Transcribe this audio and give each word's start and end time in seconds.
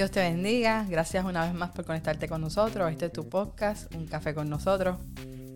Dios 0.00 0.10
te 0.10 0.20
bendiga. 0.20 0.86
Gracias 0.88 1.22
una 1.26 1.44
vez 1.44 1.52
más 1.52 1.72
por 1.72 1.84
conectarte 1.84 2.26
con 2.26 2.40
nosotros. 2.40 2.90
Este 2.90 3.04
es 3.04 3.12
tu 3.12 3.28
podcast, 3.28 3.94
Un 3.94 4.06
Café 4.06 4.32
con 4.32 4.48
nosotros. 4.48 4.96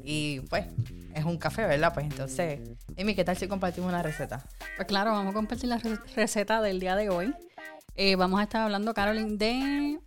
Y 0.04 0.40
pues, 0.50 0.67
es 1.14 1.24
un 1.24 1.38
café, 1.38 1.67
¿verdad? 1.67 1.94
Pues 1.94 2.04
entonces, 2.04 2.60
Amy, 2.99 3.15
¿qué 3.15 3.25
tal 3.25 3.38
si 3.38 3.49
compartimos 3.49 3.88
una 3.88 4.02
receta? 4.02 4.44
Pues 4.76 4.86
claro, 4.86 5.12
vamos 5.12 5.30
a 5.30 5.34
compartir 5.34 5.70
la 5.70 5.80
receta 6.15 6.60
del 6.60 6.78
día 6.78 6.94
de 6.94 7.08
hoy. 7.08 7.34
Eh, 7.96 8.16
vamos 8.16 8.38
a 8.38 8.43
estar 8.43 8.61
hablando, 8.61 8.93
Carolyn, 8.93 9.38
de 9.38 9.98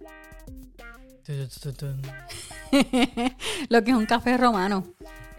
lo 3.70 3.84
que 3.84 3.90
es 3.90 3.98
un 3.98 4.06
café 4.06 4.38
romano. 4.38 4.86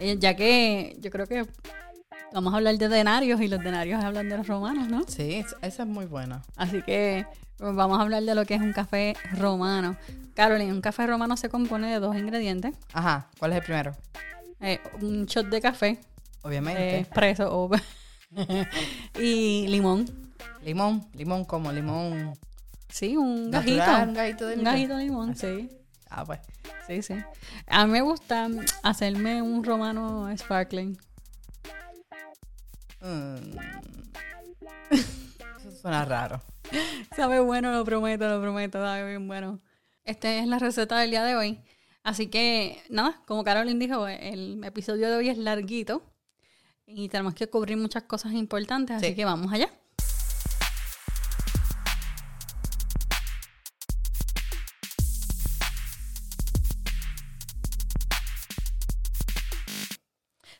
Eh, 0.00 0.16
ya 0.18 0.34
que 0.34 0.96
yo 0.98 1.12
creo 1.12 1.28
que 1.28 1.46
vamos 2.32 2.52
a 2.52 2.56
hablar 2.56 2.76
de 2.76 2.88
denarios 2.88 3.40
y 3.40 3.48
los 3.48 3.62
denarios 3.62 4.02
hablan 4.02 4.28
de 4.28 4.36
los 4.36 4.46
romanos, 4.46 4.88
¿no? 4.88 5.04
Sí, 5.06 5.44
esa 5.62 5.82
es 5.82 5.88
muy 5.88 6.06
buena. 6.06 6.42
Así 6.56 6.82
que 6.82 7.26
pues, 7.56 7.74
vamos 7.74 7.98
a 7.98 8.02
hablar 8.02 8.22
de 8.22 8.34
lo 8.34 8.44
que 8.44 8.54
es 8.54 8.60
un 8.60 8.72
café 8.72 9.16
romano. 9.32 9.96
Carolyn, 10.34 10.70
un 10.70 10.80
café 10.80 11.06
romano 11.06 11.36
se 11.36 11.48
compone 11.48 11.90
de 11.90 11.98
dos 11.98 12.16
ingredientes. 12.16 12.74
Ajá, 12.92 13.28
¿cuál 13.38 13.52
es 13.52 13.58
el 13.58 13.64
primero? 13.64 13.96
Eh, 14.60 14.80
un 15.00 15.26
shot 15.26 15.48
de 15.48 15.60
café. 15.60 15.98
Obviamente. 16.42 17.00
expreso 17.00 17.48
o 17.50 17.70
y 19.18 19.66
limón. 19.68 20.06
Limón, 20.62 21.06
limón 21.14 21.44
como 21.44 21.72
limón. 21.72 22.34
Sí, 22.88 23.16
un 23.16 23.50
gajito. 23.50 23.82
un 24.02 24.14
gajito 24.14 24.46
de 24.46 24.56
limón. 24.56 24.68
Un 24.68 24.74
gajito 24.74 24.96
de 24.96 25.04
limón, 25.04 25.36
sí. 25.36 25.68
Ah, 26.10 26.24
pues. 26.24 26.40
Sí, 26.86 27.02
sí. 27.02 27.14
A 27.66 27.86
mí 27.86 27.92
me 27.92 28.00
gusta 28.00 28.48
hacerme 28.82 29.42
un 29.42 29.62
romano 29.64 30.28
sparkling. 30.36 30.96
Mm. 33.00 33.58
Eso 34.90 35.70
suena 35.80 36.04
raro. 36.04 36.40
Sabe 37.16 37.40
bueno, 37.40 37.72
lo 37.72 37.84
prometo, 37.84 38.28
lo 38.28 38.40
prometo, 38.40 38.78
sabe 38.78 39.08
bien 39.08 39.26
bueno. 39.26 39.60
Esta 40.04 40.34
es 40.34 40.46
la 40.46 40.58
receta 40.58 40.98
del 40.98 41.10
día 41.10 41.24
de 41.24 41.36
hoy. 41.36 41.60
Así 42.02 42.28
que, 42.28 42.82
nada, 42.88 43.20
como 43.26 43.44
Carolyn 43.44 43.78
dijo, 43.78 44.06
el 44.08 44.62
episodio 44.64 45.10
de 45.10 45.16
hoy 45.16 45.28
es 45.28 45.38
larguito 45.38 46.02
y 46.86 47.08
tenemos 47.08 47.34
que 47.34 47.48
cubrir 47.48 47.76
muchas 47.76 48.04
cosas 48.04 48.32
importantes, 48.32 48.96
así 48.96 49.14
que 49.14 49.24
vamos 49.24 49.52
allá. 49.52 49.68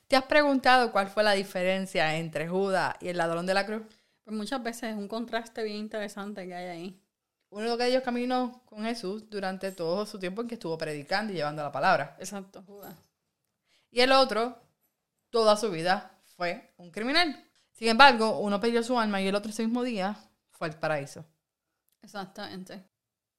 ¿Te 0.09 0.17
has 0.17 0.25
preguntado 0.25 0.91
cuál 0.91 1.09
fue 1.09 1.23
la 1.23 1.33
diferencia 1.33 2.17
entre 2.17 2.49
Judas 2.49 2.97
y 3.01 3.09
el 3.09 3.19
ladrón 3.19 3.45
de 3.45 3.53
la 3.53 3.67
cruz? 3.67 3.83
Pues 4.25 4.35
muchas 4.35 4.63
veces 4.63 4.85
es 4.85 4.97
un 4.97 5.07
contraste 5.07 5.63
bien 5.63 5.77
interesante 5.77 6.47
que 6.47 6.55
hay 6.55 6.67
ahí. 6.67 7.03
Uno 7.51 7.77
de 7.77 7.89
ellos 7.89 8.03
caminó 8.03 8.63
con 8.65 8.85
Jesús 8.85 9.29
durante 9.29 9.71
todo 9.71 10.07
su 10.07 10.19
tiempo 10.19 10.41
en 10.41 10.49
que 10.49 10.55
estuvo 10.55 10.79
predicando 10.79 11.33
y 11.33 11.37
llevando 11.37 11.63
la 11.63 11.71
palabra. 11.71 12.17
Exacto, 12.19 12.63
Judas. 12.63 12.95
Y 13.91 14.01
el 14.01 14.13
otro, 14.13 14.59
toda 15.29 15.59
su 15.59 15.71
vida, 15.71 16.19
fue 16.37 16.73
un 16.79 16.91
criminal. 16.91 17.45
Sin 17.73 17.89
embargo, 17.89 18.39
uno 18.39 18.59
perdió 18.59 18.83
su 18.83 18.99
alma 18.99 19.21
y 19.21 19.29
el 19.29 19.35
otro 19.35 19.51
ese 19.51 19.65
mismo 19.65 19.83
día 19.83 20.17
fue 20.53 20.69
al 20.69 20.79
paraíso. 20.79 21.23
Exactamente. 22.01 22.83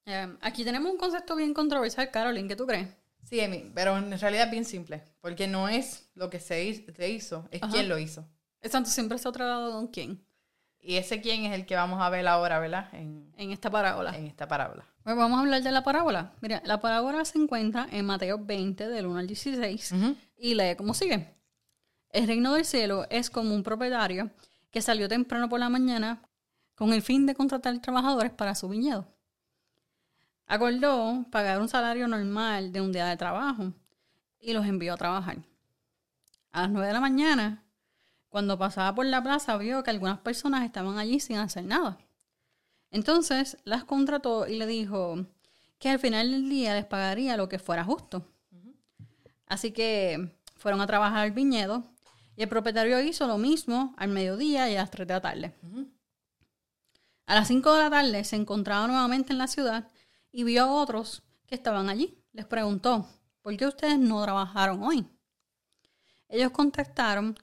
Eh, 0.06 0.38
aquí 0.42 0.64
tenemos 0.64 0.92
un 0.92 1.00
concepto 1.00 1.36
bien 1.36 1.52
controversial, 1.52 2.11
Carolyn, 2.11 2.48
¿qué 2.48 2.56
tú 2.56 2.67
crees? 2.67 2.89
Sí, 3.23 3.39
Emi, 3.39 3.72
pero 3.75 3.98
en 3.98 4.17
realidad 4.20 4.45
es 4.45 4.52
bien 4.52 4.66
simple, 4.66 5.03
porque 5.22 5.48
no 5.48 5.70
es 5.70 6.09
lo 6.16 6.30
que 6.30 6.39
se 6.39 6.64
hizo, 6.64 7.48
es 7.52 7.61
quién 7.72 7.88
lo 7.89 8.00
hizo. 8.00 8.28
Exacto, 8.61 8.89
siempre 8.89 9.17
se 9.17 9.28
ha 9.28 9.31
tratado 9.31 9.72
con 9.72 9.88
quién. 9.88 10.26
Y 10.81 10.95
ese 10.95 11.22
quién 11.22 11.44
es 11.44 11.53
el 11.53 11.66
que 11.66 11.76
vamos 11.76 12.02
a 12.02 12.09
ver 12.09 12.26
ahora, 12.28 12.59
¿verdad? 12.59 12.88
En, 12.94 13.34
esta 13.38 13.70
parábola. 13.70 14.16
En 14.17 14.26
esta 14.26 14.48
parábola. 14.48 14.86
Pues 15.03 15.16
vamos 15.16 15.38
a 15.38 15.42
hablar 15.42 15.61
de 15.61 15.72
la 15.72 15.84
parábola. 15.84 16.34
Mira, 16.42 16.61
la 16.66 16.80
parábola 16.80 17.26
se 17.26 17.38
encuentra 17.38 17.88
en 17.92 18.06
Mateo 18.06 18.38
20, 18.39 18.88
del 18.88 19.06
1 19.06 19.20
al 19.20 19.28
16, 19.28 19.94
y 20.38 20.56
lee 20.56 20.76
como 20.78 20.94
sigue. 20.94 21.36
El 22.11 22.28
reino 22.28 22.54
del 22.54 22.66
cielo 22.66 23.05
es 23.10 23.30
como 23.30 23.54
un 23.54 23.64
propietario 23.64 24.32
que 24.72 24.82
salió 24.82 25.08
temprano 25.08 25.49
por 25.49 25.60
la 25.60 25.70
mañana 25.70 26.22
con 26.76 26.93
el 26.93 27.02
fin 27.02 27.26
de 27.26 27.36
contratar 27.36 27.77
trabajadores 27.80 28.32
para 28.32 28.55
su 28.55 28.70
viñedo. 28.70 29.05
Acordó 30.49 31.27
pagar 31.30 31.61
un 31.61 31.70
salario 31.70 32.08
normal 32.08 32.71
de 32.71 32.82
un 32.82 32.92
día 32.92 33.05
de 33.05 33.15
trabajo 33.17 33.71
y 34.39 34.54
los 34.54 34.65
envió 34.65 34.95
a 34.95 34.98
trabajar. 34.98 35.37
A 36.52 36.64
las 36.64 36.71
nueve 36.71 36.87
de 36.87 36.93
la 36.93 36.99
mañana, 36.99 37.64
cuando 38.30 38.58
pasaba 38.58 38.95
por 38.95 39.05
la 39.05 39.21
plaza, 39.21 39.58
vio 39.58 39.83
que 39.83 39.92
algunas 39.92 40.17
personas 40.17 40.65
estaban 40.65 40.98
allí 40.98 41.20
sin 41.20 41.37
hacer 41.37 41.65
nada. 41.65 41.99
Entonces 42.89 43.60
las 43.64 43.83
contrató 43.83 44.48
y 44.48 44.58
le 44.58 44.65
dijo 44.65 45.23
que 45.77 45.92
al 45.92 45.99
final 45.99 46.32
del 46.32 46.49
día 46.49 46.73
les 46.73 46.86
pagaría 46.86 47.37
lo 47.37 47.48
que 47.48 47.60
fuera 47.60 47.83
justo. 47.83 48.26
Así 49.45 49.71
que 49.71 50.36
fueron 50.58 50.81
a 50.81 50.87
trabajar 50.87 51.20
al 51.20 51.31
viñedo 51.31 51.83
y 52.36 52.42
el 52.42 52.49
propietario 52.49 52.99
hizo 53.02 53.27
lo 53.27 53.37
mismo 53.37 53.93
al 53.98 54.10
mediodía 54.10 54.67
y 54.67 54.76
a 54.76 54.80
las 54.80 54.89
tres 54.89 55.08
de 55.08 55.14
la 55.14 55.21
tarde. 55.21 55.54
A 57.27 57.36
las 57.36 57.48
cinco 57.48 57.71
de 57.76 57.83
la 57.83 57.92
tarde 57.92 58.23
se 58.23 58.36
encontraba 58.36 58.87
nuevamente 58.87 59.31
en 59.31 59.37
la 59.37 59.45
ciudad 59.45 59.87
y 60.32 60.44
vio 60.44 60.64
a 60.64 60.72
otros 60.72 61.23
que 61.45 61.56
estaban 61.56 61.90
allí. 61.90 62.23
Les 62.32 62.45
preguntó, 62.45 63.08
¿por 63.42 63.56
qué 63.58 63.66
ustedes 63.66 63.98
no 63.98 64.22
trabajaron 64.23 64.84
hoy? 64.84 65.08
Ellos 66.28 66.52
contestaron, 66.52 67.38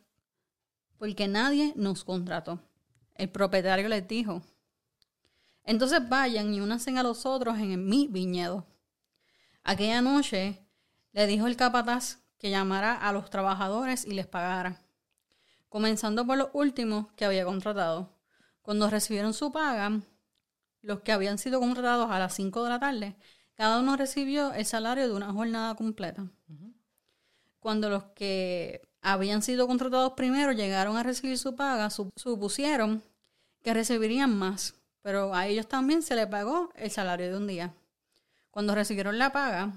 porque 0.96 1.28
nadie 1.28 1.72
nos 1.76 2.04
contrató. 2.04 2.60
El 3.14 3.30
propietario 3.30 3.88
les 3.88 4.06
dijo, 4.06 4.42
entonces 5.64 6.08
vayan 6.08 6.54
y 6.54 6.60
únanse 6.60 6.96
a 6.96 7.02
los 7.02 7.26
otros 7.26 7.58
en 7.58 7.86
mi 7.88 8.06
viñedo. 8.06 8.66
Aquella 9.64 10.00
noche 10.00 10.64
le 11.12 11.26
dijo 11.26 11.48
el 11.48 11.56
capataz 11.56 12.20
que 12.38 12.50
llamara 12.50 12.94
a 12.94 13.12
los 13.12 13.30
trabajadores 13.30 14.04
y 14.04 14.12
les 14.12 14.28
pagara, 14.28 14.80
comenzando 15.68 16.24
por 16.24 16.38
los 16.38 16.50
últimos 16.52 17.12
que 17.14 17.24
había 17.24 17.44
contratado. 17.44 18.16
Cuando 18.62 18.88
recibieron 18.88 19.34
su 19.34 19.50
paga, 19.50 20.02
los 20.86 21.00
que 21.00 21.10
habían 21.10 21.36
sido 21.36 21.58
contratados 21.58 22.10
a 22.10 22.18
las 22.20 22.34
5 22.34 22.62
de 22.62 22.70
la 22.70 22.78
tarde, 22.78 23.16
cada 23.54 23.80
uno 23.80 23.96
recibió 23.96 24.52
el 24.52 24.64
salario 24.64 25.08
de 25.08 25.14
una 25.14 25.32
jornada 25.32 25.74
completa. 25.74 26.30
Cuando 27.58 27.90
los 27.90 28.04
que 28.14 28.88
habían 29.02 29.42
sido 29.42 29.66
contratados 29.66 30.12
primero 30.12 30.52
llegaron 30.52 30.96
a 30.96 31.02
recibir 31.02 31.38
su 31.38 31.56
paga, 31.56 31.90
supusieron 31.90 33.02
que 33.62 33.74
recibirían 33.74 34.38
más, 34.38 34.74
pero 35.02 35.34
a 35.34 35.48
ellos 35.48 35.66
también 35.66 36.02
se 36.02 36.14
les 36.14 36.28
pagó 36.28 36.70
el 36.76 36.90
salario 36.92 37.30
de 37.30 37.36
un 37.36 37.48
día. 37.48 37.74
Cuando 38.52 38.76
recibieron 38.76 39.18
la 39.18 39.32
paga, 39.32 39.72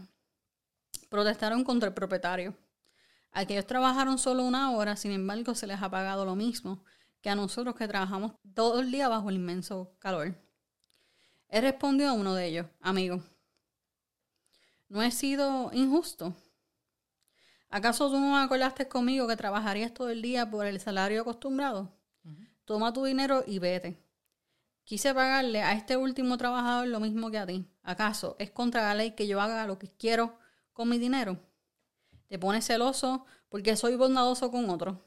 protestaron 1.10 1.64
contra 1.64 1.88
el 1.88 1.96
propietario. 1.96 2.56
Aquellos 3.32 3.66
trabajaron 3.66 4.20
solo 4.20 4.44
una 4.44 4.72
hora, 4.72 4.96
sin 4.96 5.12
embargo, 5.12 5.56
se 5.56 5.66
les 5.66 5.82
ha 5.82 5.90
pagado 5.90 6.24
lo 6.24 6.36
mismo 6.36 6.84
que 7.22 7.32
a 7.32 7.36
nosotros 7.36 7.76
que 7.76 7.88
trabajamos 7.88 8.34
todo 8.54 8.80
el 8.80 8.92
día 8.92 9.08
bajo 9.10 9.30
el 9.30 9.38
inmenso 9.38 9.92
calor. 9.98 10.36
Él 11.50 11.64
respondió 11.64 12.10
a 12.10 12.14
uno 12.14 12.36
de 12.36 12.46
ellos, 12.46 12.68
amigo, 12.80 13.22
¿no 14.88 15.02
he 15.02 15.12
sido 15.12 15.72
injusto? 15.74 16.36
¿Acaso 17.70 18.10
tú 18.10 18.20
no 18.20 18.38
acordaste 18.38 18.88
conmigo 18.88 19.28
que 19.28 19.36
trabajarías 19.36 19.94
todo 19.94 20.10
el 20.10 20.22
día 20.22 20.50
por 20.50 20.66
el 20.66 20.80
salario 20.80 21.22
acostumbrado? 21.22 21.92
Toma 22.66 22.94
tu 22.94 23.04
dinero 23.04 23.44
y 23.48 23.58
vete. 23.60 23.98
Quise 24.84 25.14
pagarle 25.14 25.62
a 25.62 25.74
este 25.74 25.98
último 25.98 26.38
trabajador 26.38 26.88
lo 26.88 27.00
mismo 27.00 27.30
que 27.30 27.38
a 27.38 27.46
ti. 27.46 27.68
¿Acaso 27.84 28.36
es 28.40 28.52
contra 28.52 28.84
la 28.84 28.96
ley 28.96 29.12
que 29.12 29.28
yo 29.28 29.42
haga 29.42 29.68
lo 29.68 29.78
que 29.78 29.88
quiero 29.88 30.38
con 30.74 30.90
mi 30.90 30.98
dinero? 30.98 31.40
Te 32.28 32.38
pones 32.40 32.66
celoso 32.66 33.26
porque 33.50 33.76
soy 33.76 33.96
bondadoso 33.96 34.52
con 34.52 34.70
otro. 34.70 35.04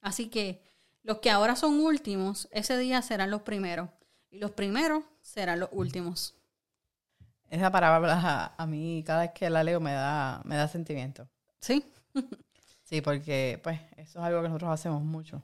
Así 0.00 0.28
que 0.28 0.62
los 1.02 1.18
que 1.18 1.30
ahora 1.30 1.56
son 1.56 1.80
últimos, 1.80 2.48
ese 2.50 2.76
día 2.78 3.02
serán 3.02 3.30
los 3.30 3.42
primeros. 3.42 3.90
Y 4.32 4.38
los 4.38 4.50
primeros 4.52 5.04
serán 5.20 5.60
los 5.60 5.68
últimos. 5.72 6.34
Esa 7.50 7.70
palabra 7.70 8.54
a, 8.56 8.66
mí 8.66 9.04
cada 9.06 9.20
vez 9.20 9.32
que 9.32 9.50
la 9.50 9.62
leo 9.62 9.78
me 9.78 9.92
da, 9.92 10.40
me 10.44 10.56
da 10.56 10.66
sentimiento. 10.68 11.28
Sí. 11.60 11.84
sí, 12.82 13.02
porque 13.02 13.60
pues 13.62 13.78
eso 13.98 14.18
es 14.20 14.24
algo 14.24 14.40
que 14.40 14.48
nosotros 14.48 14.70
hacemos 14.70 15.02
mucho. 15.02 15.42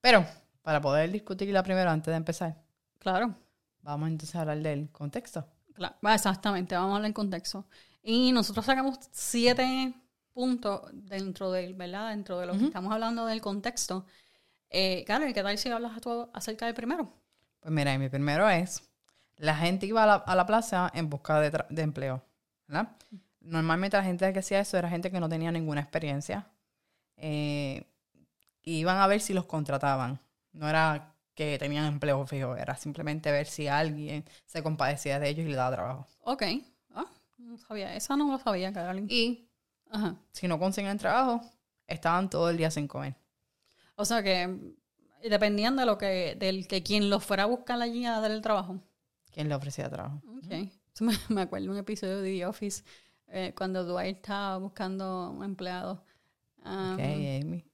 Pero 0.00 0.26
para 0.62 0.80
poder 0.80 1.12
discutirla 1.12 1.62
primero 1.62 1.88
antes 1.90 2.10
de 2.10 2.16
empezar. 2.16 2.60
Claro. 2.98 3.36
Vamos 3.82 4.08
entonces 4.08 4.34
a 4.34 4.40
hablar 4.40 4.58
del 4.58 4.90
contexto. 4.90 5.46
Claro, 5.72 5.94
exactamente, 6.12 6.74
vamos 6.74 6.90
a 6.90 6.96
hablar 6.96 7.08
del 7.08 7.14
contexto. 7.14 7.66
Y 8.02 8.32
nosotros 8.32 8.66
sacamos 8.66 8.98
siete 9.12 9.94
puntos 10.32 10.82
dentro 10.92 11.52
del, 11.52 11.74
¿verdad? 11.74 12.10
Dentro 12.10 12.40
de 12.40 12.46
lo 12.46 12.58
que 12.58 12.64
estamos 12.64 12.92
hablando 12.92 13.26
del 13.26 13.40
contexto. 13.40 14.06
Eh, 14.70 15.04
claro, 15.06 15.28
¿y 15.28 15.32
qué 15.32 15.42
tal 15.44 15.56
si 15.56 15.68
hablas 15.68 16.00
tú 16.00 16.28
acerca 16.32 16.66
del 16.66 16.74
primero? 16.74 17.23
Pues 17.64 17.72
mira, 17.72 17.96
mi 17.96 18.10
primero 18.10 18.46
es 18.50 18.82
la 19.38 19.56
gente 19.56 19.86
iba 19.86 20.04
a 20.04 20.34
la, 20.34 20.46
plaza 20.46 20.90
en 20.92 21.08
busca 21.08 21.40
de, 21.40 21.82
empleo, 21.82 22.22
¿verdad? 22.68 22.94
Normalmente 23.40 23.96
la 23.96 24.04
gente 24.04 24.30
que 24.34 24.40
hacía 24.40 24.60
eso 24.60 24.76
era 24.76 24.90
gente 24.90 25.10
que 25.10 25.18
no 25.18 25.30
tenía 25.30 25.50
ninguna 25.50 25.80
experiencia. 25.80 26.46
Eh, 27.16 27.82
y 28.62 28.80
iban 28.80 28.98
a 28.98 29.06
ver 29.06 29.22
si 29.22 29.32
los 29.32 29.46
contrataban. 29.46 30.20
No 30.52 30.68
era 30.68 31.14
que 31.34 31.58
tenían 31.58 31.86
empleo 31.86 32.26
fijo, 32.26 32.54
era 32.54 32.76
simplemente 32.76 33.32
ver 33.32 33.46
si 33.46 33.66
alguien 33.66 34.26
se 34.44 34.62
compadecía 34.62 35.18
de 35.18 35.30
ellos 35.30 35.46
y 35.46 35.48
le 35.48 35.56
daba 35.56 35.74
trabajo. 35.74 36.06
Ok. 36.20 36.42
Ah, 36.94 37.06
no 37.38 37.56
sabía. 37.56 37.96
Esa 37.96 38.14
no 38.14 38.30
lo 38.30 38.38
sabía, 38.38 38.74
Carolyn. 38.74 39.06
Y 39.08 39.48
Ajá. 39.90 40.16
si 40.32 40.48
no 40.48 40.58
conseguían 40.58 40.98
trabajo, 40.98 41.40
estaban 41.86 42.28
todo 42.28 42.50
el 42.50 42.58
día 42.58 42.70
sin 42.70 42.88
comer. 42.88 43.14
O 43.96 44.04
sea 44.04 44.22
que 44.22 44.74
dependían 45.28 45.76
de 45.76 45.86
lo 45.86 45.98
que, 45.98 46.36
del 46.38 46.66
que 46.66 46.82
quien 46.82 47.10
los 47.10 47.24
fuera 47.24 47.44
a 47.44 47.46
buscar 47.46 47.80
allí 47.80 48.04
a 48.04 48.20
dar 48.20 48.30
el 48.30 48.42
trabajo. 48.42 48.80
¿Quién 49.32 49.48
le 49.48 49.54
ofrecía 49.54 49.90
trabajo? 49.90 50.22
Ok. 50.38 50.52
Eso 50.94 51.04
me, 51.28 51.40
acuerdo 51.40 51.70
un 51.70 51.78
episodio 51.78 52.20
de 52.20 52.30
The 52.30 52.46
Office 52.46 52.84
eh, 53.28 53.52
cuando 53.56 53.84
Dwight 53.84 54.16
estaba 54.16 54.58
buscando 54.58 55.30
un 55.30 55.44
empleado. 55.44 56.04
Um, 56.64 56.94
Ok, 56.94 57.00
Amy. 57.00 57.64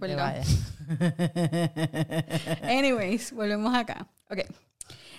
Vayas. 0.00 0.74
Anyways, 2.62 3.32
volvemos 3.32 3.74
acá. 3.74 4.08
Ok. 4.30 4.40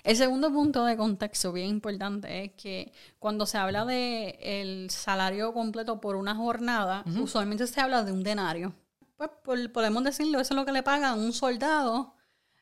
El 0.03 0.17
segundo 0.17 0.51
punto 0.51 0.85
de 0.85 0.97
contexto 0.97 1.53
bien 1.53 1.67
importante 1.67 2.45
es 2.45 2.53
que 2.53 2.91
cuando 3.19 3.45
se 3.45 3.57
habla 3.57 3.85
de 3.85 4.37
el 4.41 4.89
salario 4.89 5.53
completo 5.53 6.01
por 6.01 6.15
una 6.15 6.35
jornada, 6.35 7.03
usualmente 7.19 7.67
se 7.67 7.79
habla 7.79 8.03
de 8.03 8.11
un 8.11 8.23
denario. 8.23 8.73
Pues 9.21 9.29
por- 9.43 9.71
podemos 9.71 10.03
decirlo, 10.03 10.39
eso 10.39 10.55
es 10.55 10.57
lo 10.59 10.65
que 10.65 10.71
le 10.71 10.81
pagan 10.81 11.19
un 11.19 11.31
soldado 11.31 12.15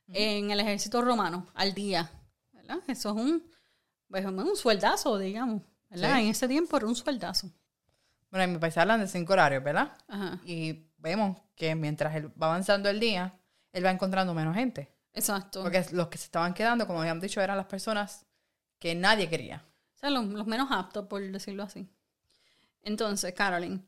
en 0.08 0.52
el 0.52 0.60
ejército 0.60 1.02
romano 1.02 1.48
al 1.54 1.74
día. 1.74 2.12
¿Verdad? 2.52 2.80
Eso 2.88 3.12
es 3.12 3.16
un, 3.16 3.50
pues, 4.10 4.26
un 4.26 4.58
sueldazo, 4.58 5.18
digamos. 5.18 5.62
¿verdad? 5.90 6.16
Sí. 6.18 6.22
En 6.24 6.28
ese 6.28 6.48
tiempo 6.50 6.76
era 6.76 6.86
un 6.86 6.98
sueldazo. 6.98 7.50
Bueno, 8.30 8.44
en 8.44 8.52
mi 8.52 8.58
país 8.58 8.78
hablan 8.78 9.00
de 9.00 9.08
cinco 9.08 9.32
horarios, 9.32 9.64
¿verdad? 9.64 9.94
Ajá. 10.10 10.42
Y 10.44 10.92
vemos 10.98 11.38
que 11.56 11.76
mientras 11.76 12.14
él 12.16 12.28
va 12.32 12.48
avanzando 12.48 12.90
el 12.90 13.00
día, 13.00 13.40
él 13.72 13.86
va 13.86 13.92
encontrando 13.92 14.34
menos 14.34 14.54
gente. 14.54 14.94
Exacto. 15.14 15.64
Porque 15.64 15.86
los 15.94 16.10
que 16.10 16.18
se 16.18 16.26
estaban 16.26 16.54
quedando, 16.54 16.86
como 16.88 17.00
habíamos 17.00 17.22
dicho, 17.22 17.40
eran 17.40 17.56
las 17.56 17.68
personas 17.68 18.26
que 18.80 18.96
nadie 18.96 19.30
quería. 19.30 19.64
O 19.96 19.98
sea, 19.98 20.10
los, 20.10 20.26
los 20.26 20.46
menos 20.46 20.68
aptos, 20.72 21.06
por 21.08 21.22
decirlo 21.22 21.64
así. 21.64 21.88
Entonces, 22.82 23.34
Carolyn, 23.34 23.88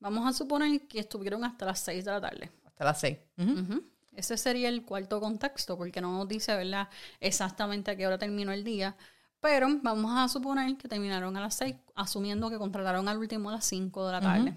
vamos 0.00 0.26
a 0.26 0.32
suponer 0.32 0.86
que 0.88 1.00
estuvieron 1.00 1.44
hasta 1.44 1.66
las 1.66 1.80
6 1.80 2.04
de 2.04 2.10
la 2.10 2.20
tarde. 2.20 2.50
Hasta 2.64 2.84
las 2.84 3.00
seis. 3.00 3.18
Ujú. 3.38 3.60
Ujú. 3.60 3.84
Ese 4.12 4.36
sería 4.38 4.68
el 4.68 4.84
cuarto 4.84 5.20
contexto, 5.20 5.76
porque 5.76 6.00
no 6.00 6.16
nos 6.16 6.26
dice, 6.26 6.54
¿verdad?, 6.56 6.88
exactamente 7.20 7.90
a 7.90 7.96
qué 7.96 8.06
hora 8.06 8.16
terminó 8.18 8.52
el 8.52 8.64
día. 8.64 8.96
Pero 9.40 9.68
vamos 9.82 10.12
a 10.16 10.28
suponer 10.28 10.76
que 10.78 10.88
terminaron 10.88 11.36
a 11.36 11.40
las 11.40 11.54
6, 11.54 11.76
asumiendo 11.94 12.48
que 12.48 12.56
contrataron 12.56 13.08
al 13.08 13.18
último 13.18 13.50
a 13.50 13.52
las 13.52 13.66
5 13.66 14.06
de 14.06 14.12
la 14.12 14.20
tarde. 14.20 14.56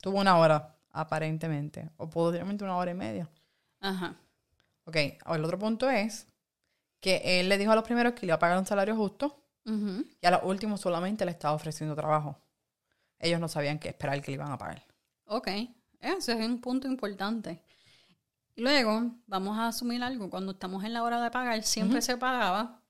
Tuvo 0.00 0.20
una 0.20 0.38
hora, 0.38 0.76
aparentemente. 0.90 1.90
O 1.96 2.08
posiblemente 2.08 2.62
una 2.62 2.76
hora 2.76 2.92
y 2.92 2.94
media. 2.94 3.28
Ajá. 3.80 4.14
Ok, 4.84 4.96
ahora 5.24 5.38
el 5.38 5.44
otro 5.44 5.58
punto 5.58 5.90
es 5.90 6.26
que 7.00 7.40
él 7.40 7.48
le 7.48 7.58
dijo 7.58 7.72
a 7.72 7.74
los 7.74 7.84
primeros 7.84 8.12
que 8.14 8.20
le 8.20 8.26
iba 8.26 8.36
a 8.36 8.38
pagar 8.38 8.58
un 8.58 8.66
salario 8.66 8.96
justo 8.96 9.44
y 9.64 10.26
a 10.26 10.30
los 10.30 10.40
últimos 10.44 10.80
solamente 10.80 11.24
le 11.24 11.32
estaba 11.32 11.54
ofreciendo 11.54 11.94
trabajo. 11.94 12.38
Ellos 13.22 13.40
no 13.40 13.48
sabían 13.48 13.78
qué 13.78 13.88
esperar 13.88 14.20
que 14.20 14.32
le 14.32 14.34
iban 14.34 14.52
a 14.52 14.58
pagar. 14.58 14.84
Ok, 15.26 15.48
ese 16.00 16.32
es 16.32 16.46
un 16.46 16.60
punto 16.60 16.88
importante. 16.88 17.62
Luego, 18.56 19.12
vamos 19.26 19.56
a 19.56 19.68
asumir 19.68 20.02
algo. 20.02 20.28
Cuando 20.28 20.52
estamos 20.52 20.84
en 20.84 20.92
la 20.92 21.02
hora 21.02 21.22
de 21.22 21.30
pagar, 21.30 21.62
siempre 21.62 22.02
se 22.02 22.16
pagaba 22.18 22.82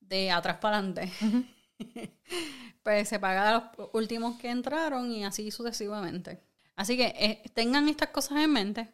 de 0.00 0.30
atrás 0.32 0.58
para 0.58 0.78
adelante. 0.78 1.10
pues 2.82 3.08
se 3.08 3.20
paga 3.20 3.48
a 3.48 3.52
los 3.52 3.88
últimos 3.94 4.36
que 4.38 4.50
entraron 4.50 5.10
y 5.12 5.24
así 5.24 5.50
sucesivamente. 5.50 6.42
Así 6.74 6.96
que 6.96 7.14
eh, 7.16 7.42
tengan 7.54 7.88
estas 7.88 8.08
cosas 8.08 8.38
en 8.38 8.52
mente, 8.52 8.92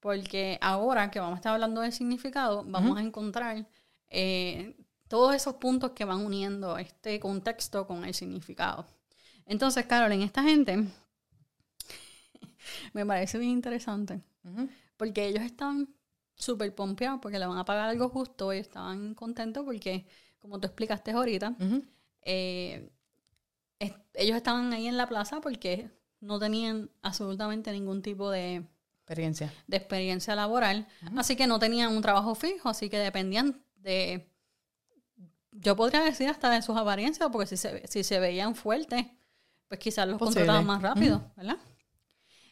porque 0.00 0.58
ahora 0.60 1.10
que 1.10 1.20
vamos 1.20 1.34
a 1.34 1.38
estar 1.38 1.54
hablando 1.54 1.80
del 1.80 1.92
significado, 1.92 2.64
vamos 2.66 2.98
a 2.98 3.00
encontrar 3.00 3.66
eh, 4.08 4.76
todos 5.08 5.34
esos 5.34 5.54
puntos 5.54 5.92
que 5.92 6.04
van 6.04 6.24
uniendo 6.24 6.78
este 6.78 7.20
contexto 7.20 7.86
con 7.86 8.04
el 8.04 8.14
significado. 8.14 8.86
Entonces, 9.46 9.86
Carolyn, 9.86 10.22
esta 10.22 10.42
gente 10.42 10.84
me 12.92 13.04
parece 13.06 13.38
bien 13.38 13.52
interesante. 13.52 14.20
Porque 14.96 15.26
ellos 15.26 15.42
están 15.44 15.88
súper 16.34 16.74
pompeados 16.74 17.18
porque 17.20 17.38
le 17.38 17.46
van 17.46 17.58
a 17.58 17.64
pagar 17.64 17.88
algo 17.88 18.08
justo. 18.08 18.52
Ellos 18.52 18.66
estaban 18.66 19.14
contentos 19.14 19.64
porque, 19.64 20.06
como 20.38 20.60
tú 20.60 20.66
explicaste 20.66 21.10
ahorita, 21.10 21.54
eh, 22.22 22.90
es- 23.78 23.92
ellos 24.14 24.36
estaban 24.36 24.72
ahí 24.72 24.86
en 24.86 24.96
la 24.96 25.08
plaza 25.08 25.40
porque 25.40 25.90
no 26.20 26.38
tenían 26.38 26.90
absolutamente 27.02 27.72
ningún 27.72 28.02
tipo 28.02 28.30
de, 28.30 28.64
Experiencia. 29.00 29.52
de 29.66 29.76
experiencia 29.76 30.34
laboral. 30.34 30.86
Así 31.16 31.36
que 31.36 31.46
no 31.46 31.58
tenían 31.58 31.94
un 31.94 32.02
trabajo 32.02 32.34
fijo, 32.34 32.68
así 32.68 32.88
que 32.88 32.98
dependían 32.98 33.62
de, 33.76 34.28
yo 35.52 35.76
podría 35.76 36.00
decir 36.02 36.28
hasta 36.28 36.50
de 36.50 36.62
sus 36.62 36.76
apariencias, 36.76 37.28
porque 37.30 37.46
si 37.46 37.56
se, 37.56 37.86
si 37.86 38.02
se 38.04 38.18
veían 38.20 38.54
fuertes, 38.54 39.06
pues 39.68 39.80
quizás 39.80 40.06
los 40.06 40.18
Posible. 40.18 40.46
contrataban 40.46 40.66
más 40.66 40.82
rápido, 40.82 41.32
¿verdad? 41.36 41.56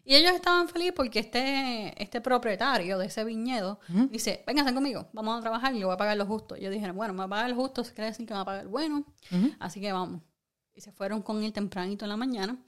Y 0.06 0.14
ellos 0.14 0.32
estaban 0.32 0.68
felices 0.68 0.92
porque 0.94 1.18
este, 1.18 2.02
este 2.02 2.20
propietario 2.20 2.98
de 2.98 3.06
ese 3.06 3.24
viñedo 3.24 3.80
dice, 4.10 4.44
vénganse 4.46 4.74
conmigo, 4.74 5.08
vamos 5.14 5.38
a 5.38 5.40
trabajar 5.40 5.74
y 5.74 5.78
le 5.78 5.86
voy 5.86 5.94
a 5.94 5.96
pagar 5.96 6.16
lo 6.18 6.26
justo. 6.26 6.56
Y 6.56 6.60
ellos 6.60 6.72
dijeron, 6.72 6.94
bueno, 6.94 7.14
me 7.14 7.20
va 7.20 7.24
a 7.24 7.28
pagar 7.28 7.48
lo 7.48 7.56
justo, 7.56 7.80
eso 7.80 7.94
quiere 7.94 8.10
decir 8.10 8.26
que 8.26 8.34
me 8.34 8.36
va 8.36 8.42
a 8.42 8.44
pagar 8.44 8.66
bueno, 8.66 9.04
así 9.60 9.80
que 9.80 9.92
vamos. 9.92 10.20
Y 10.74 10.82
se 10.82 10.92
fueron 10.92 11.22
con 11.22 11.42
él 11.42 11.52
tempranito 11.54 12.04
en 12.04 12.10
la 12.10 12.18
mañana 12.18 12.58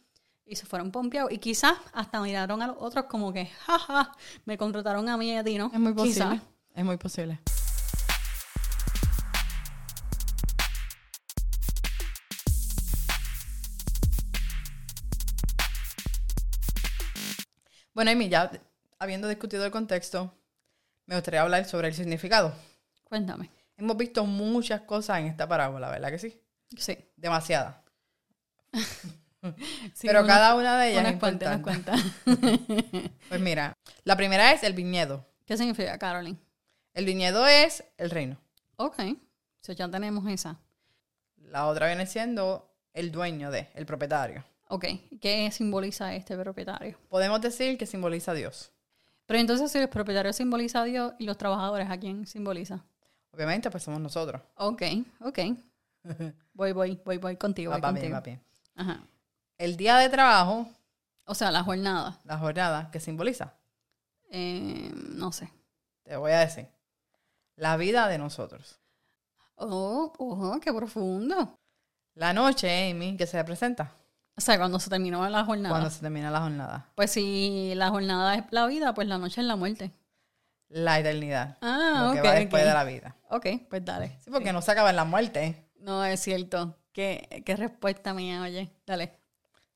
y 0.46 0.56
se 0.56 0.64
fueron 0.64 0.90
pompeados. 0.90 1.30
Y 1.30 1.38
quizás 1.38 1.74
hasta 1.92 2.22
miraron 2.22 2.62
a 2.62 2.68
los 2.68 2.76
otros 2.78 3.04
como 3.04 3.32
que, 3.34 3.46
jaja, 3.46 4.12
me 4.46 4.56
contrataron 4.56 5.06
a 5.08 5.18
mí 5.18 5.30
y 5.30 5.36
a 5.36 5.44
ti, 5.44 5.58
¿no? 5.58 5.70
Es 5.74 5.80
muy 5.80 5.92
posible. 5.92 6.24
Quizás. 6.30 6.42
Es 6.74 6.84
muy 6.84 6.96
posible. 6.96 7.40
Bueno, 17.96 18.10
Amy, 18.10 18.28
ya 18.28 18.50
habiendo 18.98 19.26
discutido 19.26 19.64
el 19.64 19.70
contexto, 19.70 20.30
me 21.06 21.14
gustaría 21.14 21.40
hablar 21.40 21.64
sobre 21.64 21.88
el 21.88 21.94
significado. 21.94 22.52
Cuéntame. 23.04 23.48
Hemos 23.78 23.96
visto 23.96 24.26
muchas 24.26 24.82
cosas 24.82 25.20
en 25.20 25.28
esta 25.28 25.48
parábola, 25.48 25.88
¿verdad 25.90 26.10
que 26.10 26.18
sí? 26.18 26.38
Sí. 26.76 26.98
Demasiadas. 27.16 27.76
Sí, 29.94 30.08
Pero 30.08 30.24
una- 30.24 30.28
cada 30.28 30.56
una 30.56 30.78
de 30.78 30.90
ellas 30.90 31.06
es 31.06 31.18
cuantas, 31.20 31.56
importante. 31.56 31.92
Pues 33.28 33.40
mira, 33.40 33.72
la 34.04 34.16
primera 34.16 34.52
es 34.52 34.62
el 34.64 34.72
viñedo. 34.74 35.24
¿Qué 35.46 35.56
significa, 35.56 35.96
Carolyn? 35.98 36.36
El 36.92 37.04
viñedo 37.06 37.46
es 37.46 37.82
el 37.96 38.10
reino. 38.10 38.36
Ok. 38.76 38.96
So 39.62 39.72
ya 39.72 39.88
tenemos 39.88 40.28
esa. 40.28 40.58
La 41.36 41.66
otra 41.66 41.86
viene 41.86 42.06
siendo 42.06 42.74
el 42.92 43.10
dueño 43.12 43.50
de, 43.52 43.68
el 43.74 43.86
propietario. 43.86 44.44
Ok. 44.68 44.84
¿Qué 45.20 45.50
simboliza 45.52 46.14
este 46.14 46.36
propietario? 46.36 46.98
Podemos 47.08 47.40
decir 47.40 47.78
que 47.78 47.86
simboliza 47.86 48.32
a 48.32 48.34
Dios. 48.34 48.72
Pero 49.26 49.40
entonces, 49.40 49.70
si 49.72 49.78
el 49.78 49.88
propietario 49.88 50.32
simboliza 50.32 50.82
a 50.82 50.84
Dios 50.84 51.12
y 51.18 51.24
los 51.24 51.36
trabajadores, 51.36 51.90
¿a 51.90 51.98
quién 51.98 52.26
simboliza? 52.26 52.84
Obviamente, 53.32 53.70
pues 53.70 53.82
somos 53.82 54.00
nosotros. 54.00 54.40
Ok, 54.56 54.82
ok. 55.20 55.38
Voy, 56.54 56.72
voy, 56.72 57.00
voy, 57.04 57.18
voy 57.18 57.36
contigo. 57.36 57.70
Va, 57.72 57.78
voy 57.78 57.82
va 57.82 57.92
bien, 57.92 58.12
va 58.14 58.20
bien. 58.20 58.40
Ajá. 58.76 59.00
El 59.58 59.76
día 59.76 59.96
de 59.96 60.08
trabajo, 60.08 60.68
O 61.24 61.34
sea, 61.34 61.50
la 61.50 61.62
jornada. 61.64 62.18
la 62.24 62.38
jornada, 62.38 62.88
¿qué 62.92 63.00
simboliza? 63.00 63.54
Eh, 64.30 64.90
no 64.94 65.32
sé. 65.32 65.50
Te 66.04 66.16
voy 66.16 66.30
a 66.32 66.38
decir. 66.40 66.68
La 67.56 67.76
vida 67.76 68.06
de 68.08 68.18
nosotros. 68.18 68.78
Oh, 69.56 70.12
ojo, 70.18 70.60
qué 70.60 70.72
profundo. 70.72 71.58
La 72.14 72.32
noche, 72.32 72.90
Amy, 72.90 73.16
que 73.16 73.26
se 73.26 73.36
representa 73.38 73.92
O 74.38 74.40
sea, 74.40 74.58
cuando 74.58 74.78
se 74.78 74.90
terminó 74.90 75.28
la 75.30 75.44
jornada. 75.44 75.70
cuando 75.70 75.90
se 75.90 76.00
termina 76.00 76.30
la 76.30 76.40
jornada. 76.40 76.86
Pues 76.94 77.10
si 77.10 77.72
la 77.74 77.88
jornada 77.88 78.34
es 78.34 78.44
la 78.50 78.66
vida, 78.66 78.92
pues 78.94 79.08
la 79.08 79.18
noche 79.18 79.40
es 79.40 79.46
la 79.46 79.56
muerte. 79.56 79.92
La 80.68 80.98
eternidad. 80.98 81.56
Ah, 81.62 82.06
lo 82.08 82.12
que 82.12 82.20
ok, 82.20 82.26
va 82.26 82.32
después 82.32 82.64
de 82.64 82.72
la 82.74 82.84
vida. 82.84 83.16
Ok, 83.30 83.46
pues 83.70 83.84
dale. 83.84 84.18
Sí, 84.22 84.30
porque 84.30 84.52
no 84.52 84.60
se 84.60 84.72
acaba 84.72 84.90
en 84.90 84.96
la 84.96 85.04
muerte. 85.04 85.64
No, 85.78 86.04
es 86.04 86.20
cierto. 86.20 86.76
¿Qué, 86.92 87.42
qué 87.46 87.56
respuesta 87.56 88.12
mía, 88.14 88.42
oye? 88.42 88.70
Dale. 88.86 89.18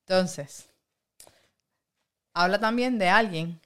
Entonces, 0.00 0.69
habla 2.35 2.59
también 2.59 2.99
de 2.99 3.09
alguien, 3.09 3.61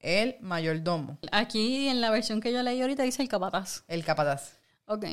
el 0.00 0.36
mayordomo, 0.40 1.18
Aquí 1.32 1.88
en 1.88 2.00
la 2.00 2.10
versión 2.10 2.40
que 2.40 2.52
yo 2.52 2.62
leí 2.62 2.80
ahorita 2.80 3.02
dice 3.04 3.22
el 3.22 3.28
capataz. 3.28 3.84
el 3.88 4.04
capataz. 4.04 4.58
Ok. 4.86 5.04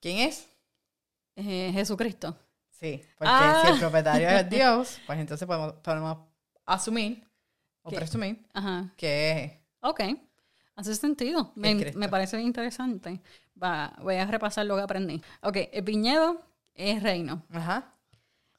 ¿Quién 0.00 0.18
es? 0.28 0.48
Eh, 1.36 1.70
Jesucristo. 1.72 2.36
Sí, 2.82 3.00
porque 3.16 3.32
Ah. 3.32 3.62
si 3.64 3.72
el 3.74 3.78
propietario 3.78 4.28
es 4.28 4.50
Dios, 4.50 5.00
pues 5.06 5.18
entonces 5.20 5.46
podemos, 5.46 5.74
podemos 5.74 6.18
asumir 6.66 7.24
o 7.82 7.90
¿Qué? 7.90 7.96
presumir 7.96 8.44
Ajá. 8.52 8.92
que 8.96 9.62
Ok. 9.80 10.00
Hace 10.74 10.94
sentido. 10.96 11.52
Me, 11.54 11.74
me 11.94 12.08
parece 12.08 12.40
interesante. 12.40 13.20
Va, 13.62 13.92
voy 14.00 14.16
a 14.16 14.26
repasar 14.26 14.66
lo 14.66 14.74
que 14.76 14.82
aprendí. 14.82 15.22
Ok, 15.42 15.56
el 15.72 15.82
viñedo 15.82 16.40
es 16.74 17.02
reino. 17.02 17.42
Ajá, 17.52 17.92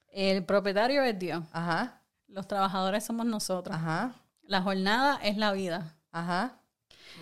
El 0.10 0.46
propietario 0.46 1.04
es 1.04 1.18
Dios. 1.20 1.44
ajá, 1.52 2.02
Los 2.28 2.48
trabajadores 2.48 3.04
somos 3.04 3.26
nosotros. 3.26 3.76
ajá, 3.76 4.14
La 4.44 4.62
jornada 4.62 5.20
es 5.24 5.36
la 5.38 5.52
vida. 5.54 5.96
ajá, 6.12 6.60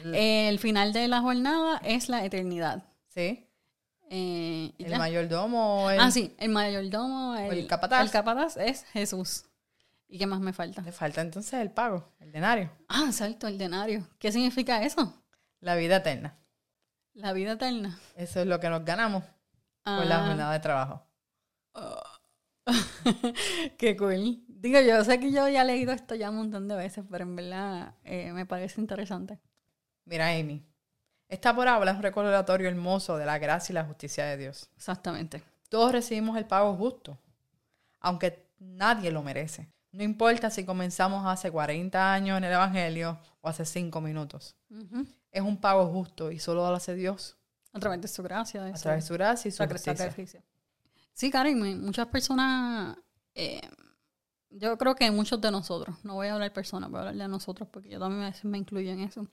El 0.04 0.60
final 0.60 0.94
de 0.94 1.08
la 1.08 1.22
jornada 1.22 1.78
es 1.84 2.10
la 2.10 2.26
eternidad. 2.26 2.84
Sí. 3.08 3.48
Eh, 4.14 4.74
El 4.78 4.88
ya. 4.90 4.98
mayordomo. 4.98 5.90
El, 5.90 6.00
Ah, 6.02 6.12
sí, 6.12 6.36
el 6.38 6.50
mayordomo, 6.50 7.38
el, 7.38 7.60
el 7.60 7.68
capataz. 7.68 8.02
el 8.04 8.12
capataz 8.12 8.58
es 8.58 8.84
Jesús. 8.92 9.46
¿Y 10.10 10.18
qué 10.18 10.28
más 10.28 10.42
me 10.42 10.52
falta? 10.52 10.82
Le 10.82 10.92
falta 10.92 11.22
entonces 11.22 11.54
el 11.54 11.72
pago, 11.72 12.12
el 12.20 12.34
denario. 12.34 12.70
Ah, 12.90 13.06
exacto, 13.08 13.48
el 13.48 13.58
denario. 13.58 14.06
¿Qué 14.20 14.30
significa 14.34 14.84
eso? 14.84 15.24
La 15.62 15.76
vida 15.76 15.96
eterna. 15.98 16.38
La 17.14 17.32
vida 17.32 17.54
eterna. 17.54 17.98
Eso 18.18 18.42
es 18.42 18.48
lo 18.48 18.60
que 18.60 18.70
nos 18.70 18.84
ganamos 18.84 19.24
por 19.84 20.06
la 20.06 20.22
Ah, 20.24 20.28
jornada 20.28 20.52
de 20.54 20.60
trabajo. 20.60 21.08
Qué 23.78 23.96
cool. 23.98 24.44
Digo, 24.48 24.80
yo 24.82 25.04
sé 25.04 25.20
que 25.20 25.32
yo 25.32 25.48
ya 25.48 25.62
he 25.62 25.66
leído 25.66 25.92
esto 25.94 26.16
ya 26.16 26.30
un 26.30 26.38
montón 26.38 26.68
de 26.68 26.76
veces, 26.76 27.06
pero 27.10 27.24
en 27.24 27.36
verdad 27.36 27.96
eh, 28.04 28.32
me 28.34 28.46
parece 28.46 28.80
interesante. 28.82 29.40
Mira, 30.06 30.28
Amy. 30.30 30.66
Esta 31.32 31.56
parábola 31.56 31.92
es 31.92 31.98
un 31.98 32.04
recordatorio 32.04 32.68
hermoso 32.68 33.18
de 33.18 33.26
la 33.26 33.40
gracia 33.40 33.72
y 33.72 33.76
la 33.76 33.86
justicia 33.86 34.26
de 34.26 34.38
Dios. 34.38 34.70
Exactamente. 34.76 35.42
Todos 35.70 35.92
recibimos 35.94 36.38
el 36.38 36.46
pago 36.46 36.76
justo, 36.76 37.18
aunque 38.02 38.46
nadie 38.60 39.12
lo 39.12 39.24
merece. 39.24 39.70
No 39.94 40.04
importa 40.04 40.50
si 40.50 40.66
comenzamos 40.66 41.26
hace 41.26 41.50
40 41.50 42.14
años 42.14 42.38
en 42.38 42.44
el 42.44 42.52
Evangelio 42.54 43.18
o 43.42 43.48
hace 43.48 43.64
5 43.66 44.02
minutos. 44.02 44.56
Es 45.32 45.42
un 45.42 45.58
pago 45.58 45.88
justo 45.88 46.32
y 46.32 46.40
solo 46.40 46.70
lo 46.70 46.76
hace 46.76 46.94
Dios 46.96 47.38
A 47.74 47.80
través 47.80 48.02
de 48.02 48.08
su 48.10 48.22
gracia. 48.24 48.64
De 48.64 48.72
a 48.72 48.74
través 48.74 49.04
de 49.06 49.08
su 49.08 49.14
gracia 49.14 49.50
y 49.50 49.52
su 49.54 49.64
justicia. 49.66 49.96
sacrificio. 49.96 50.42
Sí, 51.14 51.32
Karen, 51.32 51.58
mu- 51.58 51.86
muchas 51.86 52.08
personas, 52.08 52.98
eh, 53.36 53.62
yo 54.52 54.78
creo 54.78 54.96
que 54.96 55.10
muchos 55.12 55.40
de 55.42 55.52
nosotros, 55.52 55.96
no 56.04 56.16
voy 56.16 56.28
a 56.28 56.34
hablar 56.34 56.52
personas, 56.54 56.90
voy 56.90 56.98
a 57.00 57.02
hablar 57.02 57.16
de 57.16 57.28
nosotros 57.28 57.68
porque 57.72 57.90
yo 57.90 58.00
también 58.00 58.24
a 58.24 58.30
veces 58.30 58.46
me 58.46 58.58
incluyo 58.58 58.92
en 58.92 59.02
eso, 59.02 59.28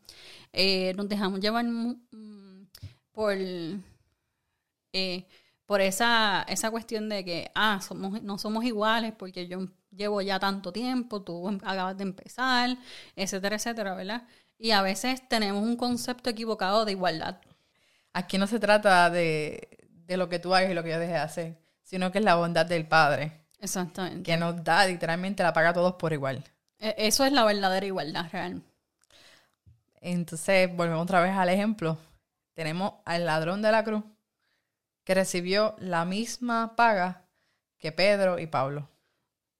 eh, 0.52 0.94
nos 0.94 1.08
dejamos 1.08 1.40
llevar 1.40 1.64
mm, 1.64 2.68
por, 3.12 3.36
eh, 4.92 5.26
por 5.66 5.80
esa, 5.80 6.44
esa 6.48 6.70
cuestión 6.70 7.08
de 7.08 7.24
que, 7.24 7.50
ah, 7.54 7.80
somos, 7.80 8.22
no 8.22 8.38
somos 8.38 8.64
iguales 8.64 9.12
porque 9.18 9.48
yo 9.48 9.68
llevo 9.90 10.22
ya 10.22 10.38
tanto 10.38 10.72
tiempo, 10.72 11.22
tú 11.22 11.48
acabas 11.48 11.96
de 11.96 12.04
empezar, 12.04 12.78
etcétera, 13.16 13.56
etcétera, 13.56 13.94
¿verdad? 13.94 14.26
Y 14.58 14.70
a 14.72 14.82
veces 14.82 15.28
tenemos 15.28 15.62
un 15.62 15.76
concepto 15.76 16.30
equivocado 16.30 16.84
de 16.84 16.92
igualdad. 16.92 17.40
Aquí 18.12 18.38
no 18.38 18.46
se 18.46 18.58
trata 18.58 19.10
de, 19.10 19.78
de 20.06 20.16
lo 20.16 20.28
que 20.28 20.38
tú 20.38 20.54
hagas 20.54 20.70
y 20.70 20.74
lo 20.74 20.82
que 20.82 20.90
yo 20.90 20.98
deje 20.98 21.12
de 21.12 21.18
hacer, 21.18 21.58
sino 21.82 22.10
que 22.12 22.18
es 22.18 22.24
la 22.24 22.36
bondad 22.36 22.66
del 22.66 22.86
Padre, 22.86 23.47
Exactamente. 23.60 24.22
que 24.22 24.36
nos 24.36 24.62
da 24.64 24.86
literalmente 24.86 25.42
la 25.42 25.52
paga 25.52 25.70
a 25.70 25.72
todos 25.74 25.94
por 25.94 26.12
igual. 26.12 26.44
E- 26.78 26.94
Eso 26.98 27.24
es 27.24 27.32
la 27.32 27.44
verdadera 27.44 27.84
igualdad 27.86 28.26
real. 28.30 28.62
Entonces, 30.00 30.74
volvemos 30.74 31.02
otra 31.02 31.20
vez 31.20 31.32
al 31.36 31.48
ejemplo. 31.48 31.98
Tenemos 32.54 32.94
al 33.04 33.26
ladrón 33.26 33.62
de 33.62 33.72
la 33.72 33.84
cruz 33.84 34.04
que 35.04 35.14
recibió 35.14 35.74
la 35.78 36.04
misma 36.04 36.76
paga 36.76 37.24
que 37.78 37.92
Pedro 37.92 38.38
y 38.38 38.46
Pablo. 38.46 38.88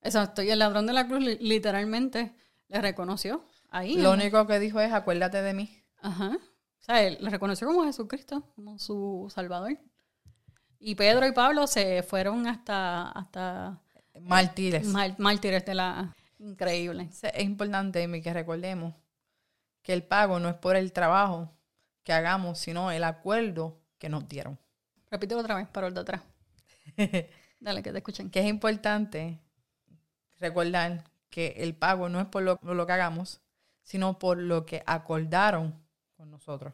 Exacto. 0.01 0.41
Y 0.41 0.49
el 0.51 0.59
ladrón 0.59 0.85
de 0.85 0.93
la 0.93 1.07
cruz 1.07 1.19
li- 1.21 1.37
literalmente 1.39 2.33
le 2.67 2.81
reconoció 2.81 3.43
ahí. 3.69 3.97
Lo 3.97 4.11
único 4.11 4.45
que 4.47 4.59
dijo 4.59 4.79
es, 4.79 4.93
acuérdate 4.93 5.41
de 5.41 5.53
mí. 5.53 5.75
Ajá. 6.01 6.29
O 6.37 6.81
sea, 6.83 7.01
él 7.03 7.17
le 7.19 7.29
reconoció 7.29 7.67
como 7.67 7.83
Jesucristo, 7.83 8.43
como 8.55 8.79
su 8.79 9.29
Salvador. 9.33 9.77
Y 10.79 10.95
Pedro 10.95 11.27
y 11.27 11.33
Pablo 11.33 11.67
se 11.67 12.03
fueron 12.03 12.47
hasta, 12.47 13.09
hasta 13.09 13.81
Mártires. 14.21 14.85
mar- 14.87 15.15
mártires 15.17 15.65
de 15.65 15.75
la... 15.75 16.15
Increíble. 16.39 17.09
Es 17.21 17.43
importante, 17.43 18.03
Amy, 18.03 18.21
que 18.21 18.33
recordemos 18.33 18.93
que 19.81 19.93
el 19.93 20.03
pago 20.03 20.39
no 20.39 20.47
es 20.49 20.55
por 20.55 20.75
el 20.75 20.91
trabajo 20.93 21.51
que 22.03 22.13
hagamos, 22.13 22.59
sino 22.59 22.91
el 22.91 23.03
acuerdo 23.03 23.81
que 23.97 24.07
nos 24.09 24.27
dieron. 24.29 24.57
Repítelo 25.11 25.41
otra 25.41 25.55
vez 25.55 25.67
para 25.67 25.87
el 25.87 25.93
de 25.93 25.99
atrás. 26.01 26.21
Dale, 27.59 27.83
que 27.83 27.91
te 27.91 27.97
escuchen. 27.97 28.29
que 28.29 28.39
es 28.39 28.45
importante 28.47 29.39
recordar 30.39 31.03
que 31.29 31.55
el 31.57 31.75
pago 31.75 32.09
no 32.09 32.19
es 32.21 32.27
por 32.27 32.43
lo, 32.43 32.57
por 32.57 32.75
lo 32.75 32.85
que 32.87 32.93
hagamos, 32.93 33.41
sino 33.83 34.17
por 34.17 34.37
lo 34.37 34.65
que 34.65 34.81
acordaron 34.85 35.75
con 36.15 36.31
nosotros. 36.31 36.73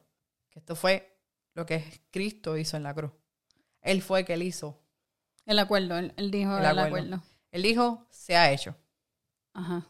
Que 0.49 0.59
esto 0.59 0.75
fue 0.75 1.17
lo 1.53 1.65
que 1.65 1.83
Cristo 2.11 2.57
hizo 2.57 2.77
en 2.77 2.83
la 2.83 2.93
cruz. 2.93 3.11
Él 3.81 4.01
fue 4.01 4.19
el 4.21 4.25
que 4.25 4.33
él 4.33 4.43
hizo. 4.43 4.79
El 5.45 5.59
acuerdo, 5.59 5.97
él, 5.97 6.13
él 6.17 6.31
dijo 6.31 6.51
El 6.57 6.59
el, 6.59 6.65
acuerdo. 6.65 6.87
acuerdo. 6.87 7.23
Él 7.55 7.63
dijo, 7.63 8.05
se 8.09 8.35
ha 8.35 8.51
hecho. 8.51 8.75
Ajá. 9.53 9.88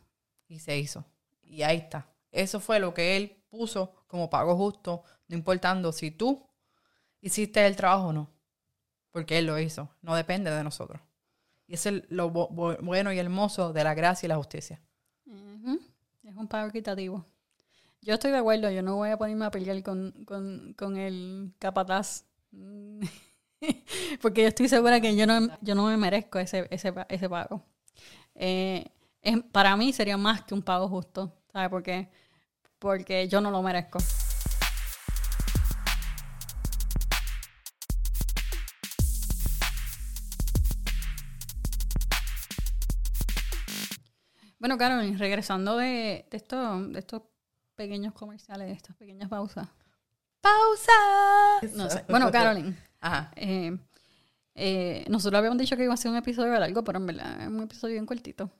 Y 0.47 0.59
se 0.59 0.77
hizo. 0.77 1.03
Y 1.43 1.63
ahí 1.63 1.77
está. 1.77 2.07
Eso 2.31 2.59
fue 2.59 2.79
lo 2.79 2.93
que 2.93 3.17
él 3.17 3.43
puso 3.49 3.93
como 4.07 4.29
pago 4.29 4.55
justo, 4.55 5.03
no 5.27 5.35
importando 5.35 5.91
si 5.91 6.11
tú 6.11 6.47
hiciste 7.21 7.65
el 7.65 7.75
trabajo 7.75 8.07
o 8.09 8.13
no. 8.13 8.29
Porque 9.11 9.39
él 9.39 9.45
lo 9.47 9.57
hizo. 9.59 9.89
No 10.01 10.15
depende 10.15 10.51
de 10.51 10.63
nosotros. 10.63 11.01
Y 11.67 11.73
eso 11.73 11.89
es 11.89 12.03
lo 12.09 12.29
bo- 12.29 12.49
bo- 12.49 12.77
bueno 12.81 13.11
y 13.11 13.17
hermoso 13.17 13.73
de 13.73 13.83
la 13.83 13.95
gracia 13.95 14.27
y 14.27 14.29
la 14.29 14.35
justicia. 14.37 14.79
Es 16.23 16.35
un 16.35 16.47
pago 16.47 16.69
equitativo. 16.69 17.25
Yo 18.01 18.13
estoy 18.15 18.31
de 18.31 18.37
acuerdo, 18.37 18.69
yo 18.69 18.83
no 18.83 18.97
voy 18.97 19.09
a 19.09 19.17
ponerme 19.17 19.45
a 19.45 19.51
pelear 19.51 19.81
con, 19.83 20.11
con, 20.25 20.73
con 20.77 20.97
el 20.97 21.53
capataz. 21.59 22.25
Porque 24.21 24.41
yo 24.43 24.47
estoy 24.47 24.67
segura 24.69 25.01
que 25.01 25.15
yo 25.15 25.25
no, 25.27 25.47
yo 25.61 25.75
no 25.75 25.85
me 25.87 25.97
merezco 25.97 26.39
ese, 26.39 26.67
ese, 26.71 26.93
ese 27.09 27.29
pago. 27.29 27.63
Eh, 28.35 28.85
es- 29.21 29.41
para 29.51 29.75
mí 29.77 29.93
sería 29.93 30.17
más 30.17 30.43
que 30.43 30.53
un 30.53 30.61
pago 30.63 30.87
justo, 30.89 31.33
¿sabes 31.51 31.69
por 31.69 31.83
qué? 31.83 32.09
Porque 32.79 33.27
yo 33.27 33.41
no 33.41 33.51
lo 33.51 33.61
merezco. 33.63 33.99
Bueno, 44.59 44.77
Carolyn, 44.77 45.17
regresando 45.19 45.77
de, 45.77 46.25
de, 46.29 46.37
esto- 46.37 46.87
de 46.87 46.99
estos 46.99 47.23
pequeños 47.75 48.13
comerciales, 48.13 48.67
de 48.67 48.73
estas 48.73 48.95
pequeñas 48.95 49.29
pausas. 49.29 49.67
¡Pausa! 50.45 51.75
No 51.75 51.89
sé. 51.89 52.05
Bueno, 52.07 52.31
Carolyn, 52.31 52.77
Ajá. 53.01 53.31
eh, 53.35 53.75
eh, 54.53 55.03
nosotros 55.09 55.39
habíamos 55.39 55.57
dicho 55.57 55.75
que 55.75 55.83
iba 55.83 55.93
a 55.95 55.97
ser 55.97 56.11
un 56.11 56.17
episodio 56.17 56.57
largo, 56.59 56.83
pero 56.83 56.99
en 56.99 57.07
verdad 57.07 57.41
es 57.41 57.47
un 57.47 57.63
episodio 57.63 57.93
bien 57.93 58.05
cortito. 58.05 58.51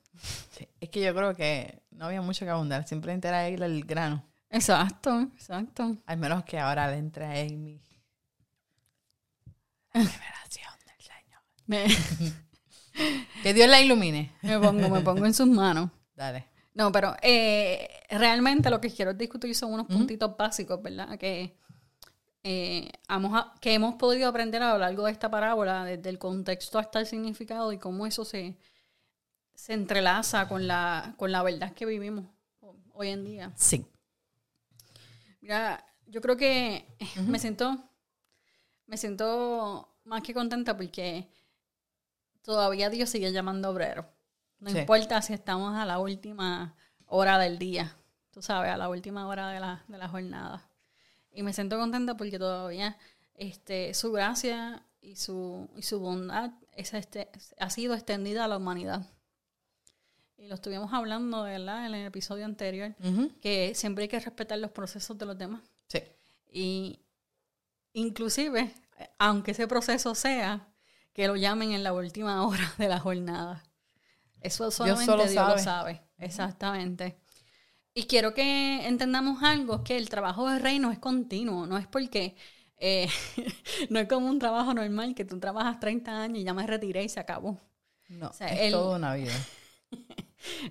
Sí, 0.50 0.66
Es 0.80 0.88
que 0.88 1.00
yo 1.00 1.14
creo 1.14 1.34
que 1.34 1.82
no 1.92 2.06
había 2.06 2.22
mucho 2.22 2.44
que 2.44 2.50
abundar. 2.50 2.88
Simplemente 2.88 3.28
era 3.28 3.48
ir 3.48 3.62
al 3.62 3.84
grano. 3.84 4.24
Exacto, 4.50 5.20
exacto. 5.32 5.96
Al 6.06 6.18
menos 6.18 6.42
que 6.44 6.58
ahora 6.58 6.90
le 6.90 6.98
entre 6.98 7.24
a 7.24 7.30
Amy. 7.42 7.80
La 9.92 10.00
revelación 10.02 10.72
del 10.86 11.86
Señor. 11.86 12.42
Que 13.42 13.52
Dios 13.54 13.68
la 13.68 13.80
ilumine. 13.80 14.32
me 14.42 14.58
pongo, 14.58 14.88
me 14.88 15.00
pongo 15.02 15.26
en 15.26 15.34
sus 15.34 15.46
manos. 15.46 15.90
Dale. 16.16 16.46
No, 16.74 16.90
pero 16.90 17.14
eh, 17.22 17.88
realmente 18.10 18.70
lo 18.70 18.80
que 18.80 18.90
quiero 18.90 19.14
discutir 19.14 19.54
son 19.54 19.72
unos 19.74 19.86
puntitos 19.86 20.36
básicos, 20.36 20.82
¿verdad? 20.82 21.18
Que, 21.18 21.56
eh, 22.48 22.92
a- 23.08 23.54
que 23.60 23.74
hemos 23.74 23.94
podido 23.96 24.28
aprender 24.28 24.62
a 24.62 24.72
lo 24.72 24.78
largo 24.78 25.06
de 25.06 25.12
esta 25.12 25.28
parábola, 25.30 25.84
desde 25.84 26.08
el 26.10 26.18
contexto 26.18 26.78
hasta 26.78 27.00
el 27.00 27.06
significado 27.06 27.72
y 27.72 27.78
cómo 27.78 28.06
eso 28.06 28.24
se, 28.24 28.56
se 29.54 29.72
entrelaza 29.72 30.46
con 30.46 30.66
la, 30.68 31.14
con 31.16 31.32
la 31.32 31.42
verdad 31.42 31.72
que 31.74 31.86
vivimos 31.86 32.26
ho- 32.60 32.76
hoy 32.92 33.08
en 33.08 33.24
día. 33.24 33.52
Sí. 33.56 33.84
Mira, 35.40 35.84
yo 36.06 36.20
creo 36.20 36.36
que 36.36 36.86
me 37.26 37.38
siento, 37.38 37.90
me 38.86 38.96
siento 38.96 39.96
más 40.04 40.22
que 40.22 40.34
contenta 40.34 40.76
porque 40.76 41.28
todavía 42.42 42.90
Dios 42.90 43.10
sigue 43.10 43.32
llamando 43.32 43.70
obrero. 43.70 44.08
No 44.58 44.70
Sí. 44.70 44.78
importa 44.78 45.20
si 45.22 45.32
estamos 45.34 45.74
a 45.76 45.84
la 45.84 45.98
última 45.98 46.76
hora 47.06 47.38
del 47.38 47.58
día, 47.58 47.96
tú 48.30 48.40
sabes, 48.40 48.70
a 48.70 48.76
la 48.76 48.88
última 48.88 49.26
hora 49.26 49.48
de 49.50 49.60
la, 49.60 49.84
de 49.88 49.98
la 49.98 50.08
jornada. 50.08 50.68
Y 51.36 51.42
me 51.42 51.52
siento 51.52 51.78
contenta 51.78 52.16
porque 52.16 52.38
todavía 52.38 52.96
este, 53.34 53.92
su 53.92 54.10
gracia 54.10 54.82
y 55.02 55.16
su, 55.16 55.68
y 55.76 55.82
su 55.82 56.00
bondad 56.00 56.50
es 56.72 56.94
este, 56.94 57.28
ha 57.60 57.68
sido 57.68 57.92
extendida 57.92 58.46
a 58.46 58.48
la 58.48 58.56
humanidad. 58.56 59.06
Y 60.38 60.48
lo 60.48 60.54
estuvimos 60.54 60.94
hablando, 60.94 61.42
¿verdad? 61.42 61.86
En 61.86 61.94
el 61.94 62.06
episodio 62.06 62.46
anterior 62.46 62.94
que 63.42 63.74
siempre 63.74 64.04
hay 64.04 64.08
que 64.08 64.18
respetar 64.18 64.58
los 64.58 64.70
procesos 64.70 65.18
de 65.18 65.26
los 65.26 65.36
demás. 65.36 65.60
Sí. 65.88 65.98
Y 66.50 67.00
inclusive, 67.92 68.72
aunque 69.18 69.50
ese 69.50 69.68
proceso 69.68 70.14
sea 70.14 70.66
que 71.12 71.26
lo 71.26 71.36
llamen 71.36 71.72
en 71.72 71.82
la 71.82 71.92
última 71.92 72.46
hora 72.46 72.72
de 72.78 72.88
la 72.88 72.98
jornada. 72.98 73.62
Eso 74.40 74.70
solamente 74.70 75.04
solo 75.04 75.24
Dios, 75.24 75.34
sabe. 75.34 75.52
lo 75.52 75.58
sabe. 75.58 76.02
Exactamente. 76.16 77.18
Y 77.96 78.04
quiero 78.04 78.34
que 78.34 78.86
entendamos 78.86 79.42
algo, 79.42 79.82
que 79.82 79.96
el 79.96 80.10
trabajo 80.10 80.48
del 80.50 80.60
reino 80.60 80.92
es 80.92 80.98
continuo, 80.98 81.66
no 81.66 81.78
es 81.78 81.86
porque 81.86 82.36
eh, 82.76 83.08
no 83.90 83.98
es 83.98 84.06
como 84.06 84.28
un 84.28 84.38
trabajo 84.38 84.74
normal 84.74 85.14
que 85.14 85.24
tú 85.24 85.40
trabajas 85.40 85.80
30 85.80 86.22
años 86.22 86.38
y 86.40 86.44
ya 86.44 86.52
me 86.52 86.66
retiré 86.66 87.04
y 87.04 87.08
se 87.08 87.20
acabó. 87.20 87.58
No, 88.08 88.32
sea, 88.34 88.48
es 88.48 88.60
él- 88.60 88.72
toda 88.72 88.96
una 88.96 89.14
vida. 89.14 89.32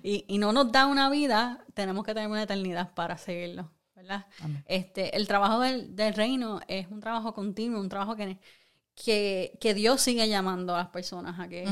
Y, 0.02 0.24
y 0.28 0.38
no 0.38 0.52
nos 0.52 0.72
da 0.72 0.86
una 0.86 1.10
vida, 1.10 1.64
tenemos 1.74 2.04
que 2.04 2.14
tener 2.14 2.30
una 2.30 2.44
eternidad 2.44 2.94
para 2.94 3.18
seguirlo. 3.18 3.70
¿verdad? 3.94 4.26
Este, 4.66 5.16
el 5.16 5.26
trabajo 5.26 5.60
del, 5.60 5.94
del 5.96 6.14
reino 6.14 6.60
es 6.68 6.86
un 6.90 7.00
trabajo 7.00 7.34
continuo, 7.34 7.80
un 7.80 7.88
trabajo 7.88 8.14
que, 8.14 8.38
que, 8.94 9.58
que 9.60 9.74
Dios 9.74 10.00
sigue 10.00 10.28
llamando 10.28 10.74
a 10.74 10.78
las 10.78 10.88
personas 10.88 11.38
a, 11.40 11.48
que, 11.48 11.66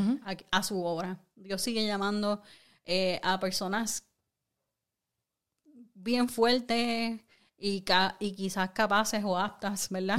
a 0.50 0.62
su 0.62 0.82
obra. 0.84 1.20
Dios 1.36 1.62
sigue 1.62 1.86
llamando 1.86 2.42
eh, 2.84 3.20
a 3.22 3.38
personas 3.40 4.04
bien 6.04 6.28
fuertes 6.28 7.20
y, 7.58 7.80
ca- 7.82 8.16
y 8.20 8.32
quizás 8.32 8.70
capaces 8.70 9.22
o 9.24 9.38
aptas, 9.38 9.88
¿verdad? 9.90 10.18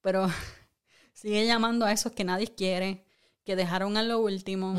Pero 0.00 0.26
sigue 1.12 1.46
llamando 1.46 1.84
a 1.86 1.92
esos 1.92 2.12
que 2.12 2.24
nadie 2.24 2.54
quiere, 2.54 3.04
que 3.44 3.54
dejaron 3.56 3.96
a 3.96 4.02
lo 4.02 4.18
último, 4.20 4.74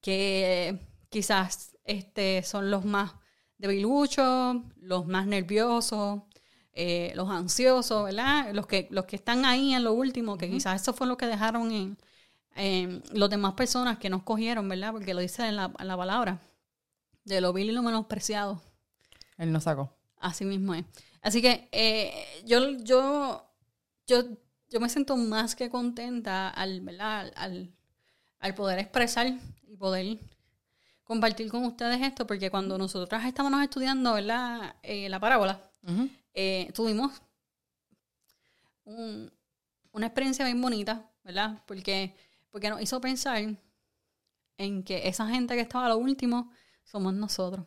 que 0.00 0.78
quizás 1.10 1.76
este, 1.84 2.42
son 2.42 2.70
los 2.70 2.84
más 2.84 3.12
debiluchos, 3.58 4.56
los 4.76 5.06
más 5.06 5.26
nerviosos, 5.26 6.22
eh, 6.72 7.12
los 7.14 7.28
ansiosos, 7.30 8.04
¿verdad? 8.04 8.52
Los 8.54 8.66
que, 8.66 8.88
los 8.90 9.04
que 9.04 9.16
están 9.16 9.44
ahí 9.44 9.74
en 9.74 9.84
lo 9.84 9.92
último, 9.92 10.38
que 10.38 10.48
quizás 10.50 10.80
eso 10.82 10.92
fue 10.94 11.06
lo 11.06 11.16
que 11.16 11.26
dejaron 11.26 11.70
en, 11.70 11.98
en 12.56 13.02
los 13.12 13.28
demás 13.30 13.54
personas 13.54 13.98
que 13.98 14.08
nos 14.10 14.22
cogieron, 14.22 14.68
¿verdad? 14.68 14.92
Porque 14.92 15.14
lo 15.14 15.20
dice 15.20 15.46
en 15.46 15.56
la, 15.56 15.70
en 15.78 15.86
la 15.88 15.96
palabra, 15.96 16.40
de 17.24 17.40
lo 17.40 17.52
vil 17.52 17.68
y 17.68 17.72
lo 17.72 17.82
menospreciado. 17.82 18.60
Él 19.42 19.52
nos 19.52 19.64
sacó. 19.64 19.92
Así 20.18 20.44
mismo 20.44 20.74
es. 20.74 20.84
Así 21.20 21.42
que 21.42 21.68
eh, 21.72 22.24
yo, 22.44 22.70
yo, 22.78 23.44
yo, 24.06 24.22
yo 24.70 24.80
me 24.80 24.88
siento 24.88 25.16
más 25.16 25.54
que 25.56 25.68
contenta 25.68 26.48
al, 26.48 26.80
¿verdad? 26.80 27.32
al, 27.36 27.74
al 28.38 28.54
poder 28.54 28.78
expresar 28.78 29.26
y 29.66 29.76
poder 29.76 30.18
compartir 31.04 31.48
con 31.50 31.64
ustedes 31.64 32.00
esto, 32.02 32.26
porque 32.26 32.50
cuando 32.50 32.78
nosotras 32.78 33.24
estábamos 33.26 33.62
estudiando 33.62 34.14
¿verdad? 34.14 34.76
Eh, 34.82 35.08
la 35.08 35.18
parábola, 35.20 35.60
eh, 36.34 36.70
tuvimos 36.74 37.20
un- 38.84 39.30
una 39.92 40.06
experiencia 40.06 40.44
bien 40.44 40.60
bonita, 40.62 41.10
¿verdad? 41.24 41.62
Porque, 41.66 42.14
porque 42.50 42.70
nos 42.70 42.80
hizo 42.80 43.00
pensar 43.00 43.42
en 44.58 44.82
que 44.84 45.08
esa 45.08 45.26
gente 45.28 45.54
que 45.54 45.60
estaba 45.60 45.86
a 45.86 45.88
lo 45.90 45.98
último 45.98 46.50
somos 46.84 47.12
nosotros. 47.14 47.66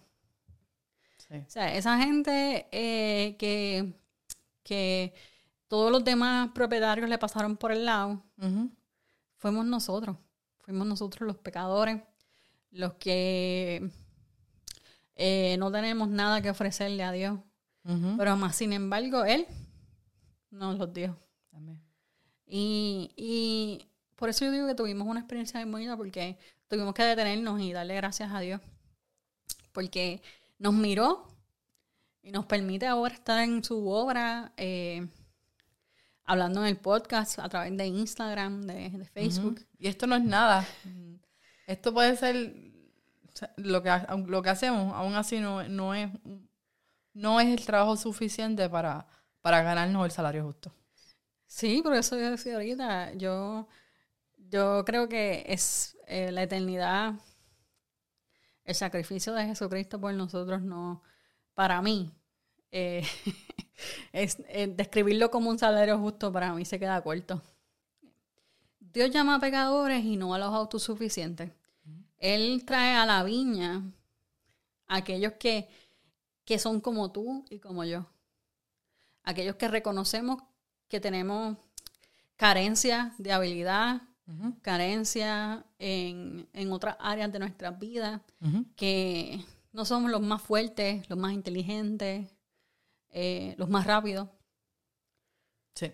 Sí. 1.29 1.37
O 1.37 1.49
sea, 1.49 1.75
esa 1.75 1.97
gente 1.97 2.67
eh, 2.71 3.35
que, 3.37 3.93
que 4.63 5.13
todos 5.67 5.91
los 5.91 6.03
demás 6.03 6.51
propietarios 6.53 7.09
le 7.09 7.17
pasaron 7.17 7.57
por 7.57 7.71
el 7.71 7.85
lado, 7.85 8.23
fuimos 9.37 9.65
nosotros. 9.65 10.17
Fuimos 10.59 10.87
nosotros 10.87 11.27
los 11.27 11.37
pecadores, 11.37 12.01
los 12.71 12.93
que 12.95 13.91
eh, 15.15 15.55
no 15.59 15.71
tenemos 15.71 16.09
nada 16.09 16.41
que 16.41 16.49
ofrecerle 16.49 17.03
a 17.03 17.11
Dios. 17.11 17.39
Pero 18.17 18.35
más 18.35 18.55
sin 18.55 18.73
embargo, 18.73 19.25
Él 19.25 19.45
nos 20.49 20.77
los 20.77 20.91
dio. 20.91 21.19
Y, 22.47 23.11
y 23.15 23.87
por 24.15 24.29
eso 24.29 24.45
yo 24.45 24.51
digo 24.51 24.67
que 24.67 24.75
tuvimos 24.75 25.07
una 25.07 25.19
experiencia 25.19 25.59
bien 25.59 25.71
bonita 25.71 25.97
porque 25.97 26.37
tuvimos 26.67 26.93
que 26.93 27.03
detenernos 27.03 27.59
y 27.61 27.73
darle 27.73 27.95
gracias 27.95 28.31
a 28.31 28.39
Dios. 28.39 28.61
Porque 29.71 30.21
nos 30.57 30.73
miró 30.73 31.27
y 32.21 32.31
nos 32.31 32.45
permite 32.45 32.87
ahora 32.87 33.13
estar 33.13 33.43
en 33.43 33.63
su 33.63 33.87
obra, 33.89 34.53
eh, 34.57 35.07
hablando 36.23 36.61
en 36.61 36.67
el 36.67 36.77
podcast 36.77 37.39
a 37.39 37.49
través 37.49 37.75
de 37.77 37.85
Instagram, 37.85 38.61
de, 38.63 38.89
de 38.89 39.05
Facebook. 39.05 39.65
Y 39.77 39.87
esto 39.87 40.07
no 40.07 40.15
es 40.15 40.23
nada. 40.23 40.65
Esto 41.67 41.93
puede 41.93 42.15
ser 42.17 42.55
lo 43.57 43.83
que, 43.83 43.91
lo 44.27 44.41
que 44.41 44.49
hacemos, 44.49 44.93
aún 44.93 45.15
así 45.15 45.39
no, 45.39 45.67
no 45.67 45.93
es 45.93 46.09
no 47.15 47.39
es 47.39 47.47
el 47.47 47.65
trabajo 47.65 47.97
suficiente 47.97 48.69
para, 48.69 49.07
para 49.41 49.63
ganarnos 49.63 50.05
el 50.05 50.11
salario 50.11 50.43
justo. 50.43 50.71
Sí, 51.47 51.81
por 51.81 51.95
eso 51.95 52.17
yo 52.17 52.29
decía 52.31 52.55
ahorita, 52.55 53.13
yo, 53.13 53.67
yo 54.37 54.83
creo 54.85 55.07
que 55.07 55.45
es 55.47 55.97
eh, 56.07 56.31
la 56.31 56.43
eternidad, 56.43 57.13
el 58.65 58.75
sacrificio 58.75 59.33
de 59.33 59.45
Jesucristo 59.45 59.99
por 60.01 60.13
nosotros, 60.13 60.61
no, 60.61 61.01
para 61.53 61.81
mí, 61.81 62.11
eh, 62.71 63.07
es, 64.11 64.37
eh, 64.49 64.67
describirlo 64.67 65.31
como 65.31 65.49
un 65.49 65.59
salario 65.59 65.97
justo 65.99 66.31
para 66.31 66.53
mí 66.53 66.65
se 66.65 66.79
queda 66.79 67.01
corto. 67.01 67.41
Dios 68.79 69.11
llama 69.11 69.35
a 69.35 69.39
pecadores 69.39 70.03
y 70.03 70.17
no 70.17 70.33
a 70.33 70.39
los 70.39 70.53
autosuficientes. 70.53 71.51
Él 72.17 72.63
trae 72.65 72.95
a 72.95 73.05
la 73.05 73.23
viña 73.23 73.83
a 74.87 74.97
aquellos 74.97 75.33
que, 75.33 75.69
que 76.43 76.59
son 76.59 76.81
como 76.81 77.11
tú 77.11 77.45
y 77.49 77.59
como 77.59 77.83
yo. 77.83 78.07
Aquellos 79.23 79.55
que 79.55 79.67
reconocemos 79.67 80.41
que 80.87 80.99
tenemos 80.99 81.57
carencia 82.35 83.13
de 83.17 83.31
habilidad, 83.31 84.01
Ujú. 84.27 84.59
carencia 84.61 85.63
en, 85.77 86.49
en 86.53 86.71
otras 86.71 86.97
áreas 86.99 87.31
de 87.31 87.37
nuestras 87.39 87.77
vidas, 87.77 88.21
Ujú. 88.41 88.65
que 88.75 89.43
no 89.71 89.85
somos 89.85 90.09
los 90.09 90.21
más 90.21 90.41
fuertes, 90.41 91.07
los 91.09 91.19
más 91.19 91.31
inteligentes, 91.33 92.27
eh, 93.09 93.53
los 93.57 93.69
más 93.69 93.85
rápidos. 93.85 94.27
Sí. 95.75 95.91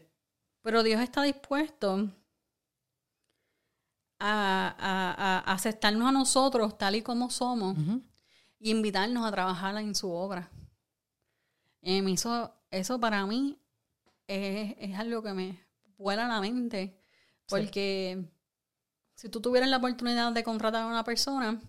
Pero 0.62 0.82
Dios 0.84 1.02
está 1.02 1.24
dispuesto 1.24 2.10
a, 4.20 4.76
a- 4.78 5.40
a 5.40 5.54
aceptarnos 5.54 6.08
a 6.08 6.12
nosotros 6.12 6.78
tal 6.78 6.96
y 6.96 7.02
como 7.02 7.30
somos 7.30 7.76
y 8.60 8.70
invitarnos 8.72 9.26
a 9.26 9.32
trabajar 9.32 9.76
en 9.78 9.96
su 9.96 10.12
obra. 10.12 10.50
Eh, 11.82 11.98
hizo- 12.08 12.54
eso 12.70 13.00
para 13.00 13.26
mí 13.26 13.58
es, 14.28 14.76
es 14.78 14.98
algo 14.98 15.24
que 15.24 15.34
me 15.34 15.60
vuela 15.98 16.26
a 16.26 16.30
la 16.30 16.40
mente, 16.42 17.01
porque 17.52 18.24
si 19.16 19.30
tú 19.30 19.42
tuvieras 19.42 19.70
la 19.70 19.78
oportunidad 19.78 20.32
de 20.32 20.44
contratar 20.44 20.84
a 20.84 20.88
una 20.88 21.04
persona, 21.04 21.60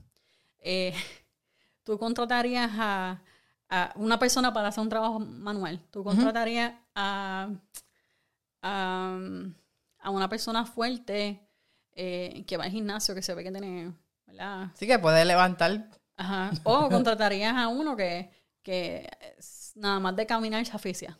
eh, 0.58 0.94
tú 1.84 1.98
contratarías 1.98 2.70
a, 2.74 3.20
a 3.68 3.92
una 3.96 4.18
persona 4.18 4.52
para 4.52 4.68
hacer 4.68 4.82
un 4.82 4.88
trabajo 4.88 5.18
manual, 5.18 5.80
tú 5.90 6.02
contratarías 6.02 6.72
a, 6.94 7.50
a, 8.62 9.18
a 9.98 10.10
una 10.10 10.28
persona 10.28 10.64
fuerte 10.64 11.46
eh, 11.94 12.44
que 12.46 12.56
va 12.56 12.64
al 12.64 12.70
gimnasio, 12.70 13.14
que 13.14 13.22
se 13.22 13.34
ve 13.34 13.44
que 13.44 13.50
tiene, 13.50 13.92
¿verdad? 14.26 14.70
Así 14.74 14.86
que 14.86 14.98
puede 14.98 15.24
levantar. 15.24 15.88
Ajá. 16.16 16.50
O 16.64 16.88
contratarías 16.88 17.54
a 17.54 17.68
uno 17.68 17.96
que, 17.96 18.30
que 18.62 19.08
nada 19.74 20.00
más 20.00 20.16
de 20.16 20.26
caminar 20.26 20.64
se 20.64 20.76
aficia. 20.76 21.18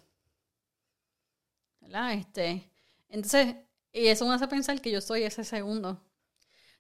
¿Verdad? 1.81 2.15
Este, 2.15 2.71
entonces, 3.09 3.57
y 3.93 4.07
eso 4.07 4.27
me 4.27 4.35
hace 4.35 4.49
pensar 4.49 4.81
que 4.81 4.91
yo 4.91 5.01
soy 5.01 5.23
ese 5.23 5.45
segundo. 5.45 6.01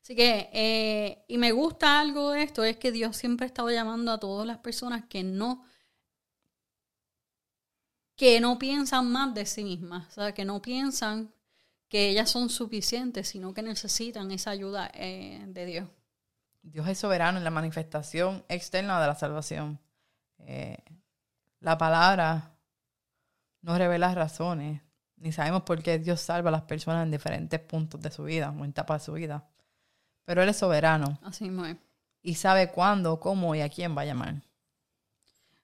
Así 0.02 0.16
que, 0.16 0.50
eh, 0.52 1.24
y 1.28 1.38
me 1.38 1.52
gusta 1.52 2.00
algo 2.00 2.32
de 2.32 2.42
esto, 2.42 2.64
es 2.64 2.76
que 2.76 2.90
Dios 2.90 3.16
siempre 3.16 3.44
ha 3.44 3.46
estado 3.46 3.70
llamando 3.70 4.10
a 4.10 4.18
todas 4.18 4.46
las 4.46 4.58
personas 4.58 5.04
que 5.04 5.22
no, 5.22 5.64
que 8.16 8.40
no 8.40 8.58
piensan 8.58 9.12
más 9.12 9.32
de 9.34 9.46
sí 9.46 9.62
mismas, 9.62 10.08
o 10.08 10.22
sea, 10.22 10.32
que 10.32 10.44
no 10.44 10.60
piensan 10.60 11.32
que 11.88 12.08
ellas 12.08 12.30
son 12.30 12.48
suficientes, 12.48 13.28
sino 13.28 13.54
que 13.54 13.62
necesitan 13.62 14.30
esa 14.32 14.50
ayuda 14.50 14.90
eh, 14.94 15.44
de 15.46 15.66
Dios. 15.66 15.88
Dios 16.62 16.88
es 16.88 16.98
soberano 16.98 17.38
en 17.38 17.44
la 17.44 17.50
manifestación 17.50 18.44
externa 18.48 19.00
de 19.00 19.06
la 19.06 19.14
salvación. 19.14 19.80
Eh, 20.38 20.78
la 21.60 21.78
palabra 21.78 22.56
no 23.60 23.76
revela 23.76 24.14
razones, 24.14 24.82
ni 25.22 25.32
sabemos 25.32 25.62
por 25.62 25.82
qué 25.82 25.98
Dios 25.98 26.20
salva 26.20 26.48
a 26.48 26.52
las 26.52 26.62
personas 26.62 27.04
en 27.04 27.10
diferentes 27.10 27.60
puntos 27.60 28.00
de 28.00 28.10
su 28.10 28.24
vida 28.24 28.50
o 28.50 28.64
en 28.64 28.70
etapas 28.70 29.00
de 29.02 29.06
su 29.06 29.12
vida. 29.12 29.48
Pero 30.24 30.42
Él 30.42 30.48
es 30.48 30.56
soberano 30.56 31.18
Así 31.22 31.44
mismo 31.44 31.64
es. 31.64 31.76
y 32.22 32.34
sabe 32.34 32.70
cuándo, 32.70 33.18
cómo 33.20 33.54
y 33.54 33.60
a 33.60 33.68
quién 33.68 33.96
va 33.96 34.02
a 34.02 34.06
llamar. 34.06 34.42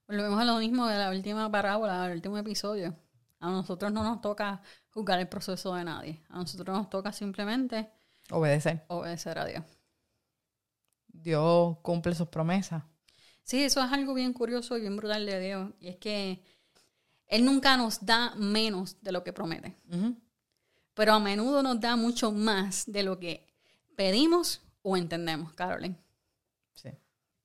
Volvemos 0.07 0.40
a 0.40 0.44
lo 0.44 0.59
mismo 0.59 0.87
de 0.87 0.99
la 0.99 1.11
última 1.11 1.51
parábola, 1.51 2.03
del 2.05 2.12
último 2.16 2.38
episodio. 2.38 2.97
A 3.40 3.51
nosotros 3.51 3.92
no 3.92 4.03
nos 4.03 4.21
toca 4.21 4.62
juzgar 4.90 5.21
el 5.21 5.29
proceso 5.29 5.75
de 5.75 5.85
nadie. 5.85 6.23
A 6.31 6.38
nosotros 6.38 6.77
nos 6.77 6.88
toca 6.90 7.12
simplemente 7.12 7.90
Obedecer. 8.31 8.85
obedecer 8.88 9.38
a 9.38 9.44
Dios. 9.44 9.64
Dios 11.09 11.79
cumple 11.83 12.14
sus 12.14 12.29
promesas. 12.29 12.83
Sí, 13.42 13.62
eso 13.64 13.83
es 13.83 13.92
algo 13.92 14.14
bien 14.14 14.33
curioso 14.33 14.77
y 14.77 14.81
bien 14.81 14.97
brutal 14.97 15.25
de 15.27 15.40
Dios. 15.40 15.71
Y 15.81 15.88
es 15.88 15.97
que 15.97 16.42
Él 17.29 17.45
nunca 17.45 17.77
nos 17.77 18.05
da 18.05 18.35
menos 18.35 18.97
de 19.03 19.12
lo 19.12 19.23
que 19.23 19.33
promete. 19.33 19.77
Pero 20.95 21.12
a 21.12 21.21
menudo 21.21 21.62
nos 21.62 21.79
da 21.79 21.95
mucho 21.95 22.33
más 22.33 22.91
de 22.91 23.03
lo 23.03 23.21
que 23.21 23.47
pedimos 23.97 24.62
o 24.83 24.97
entendemos, 24.97 25.53
Carolyn. 25.53 25.97
Sí. 26.75 26.91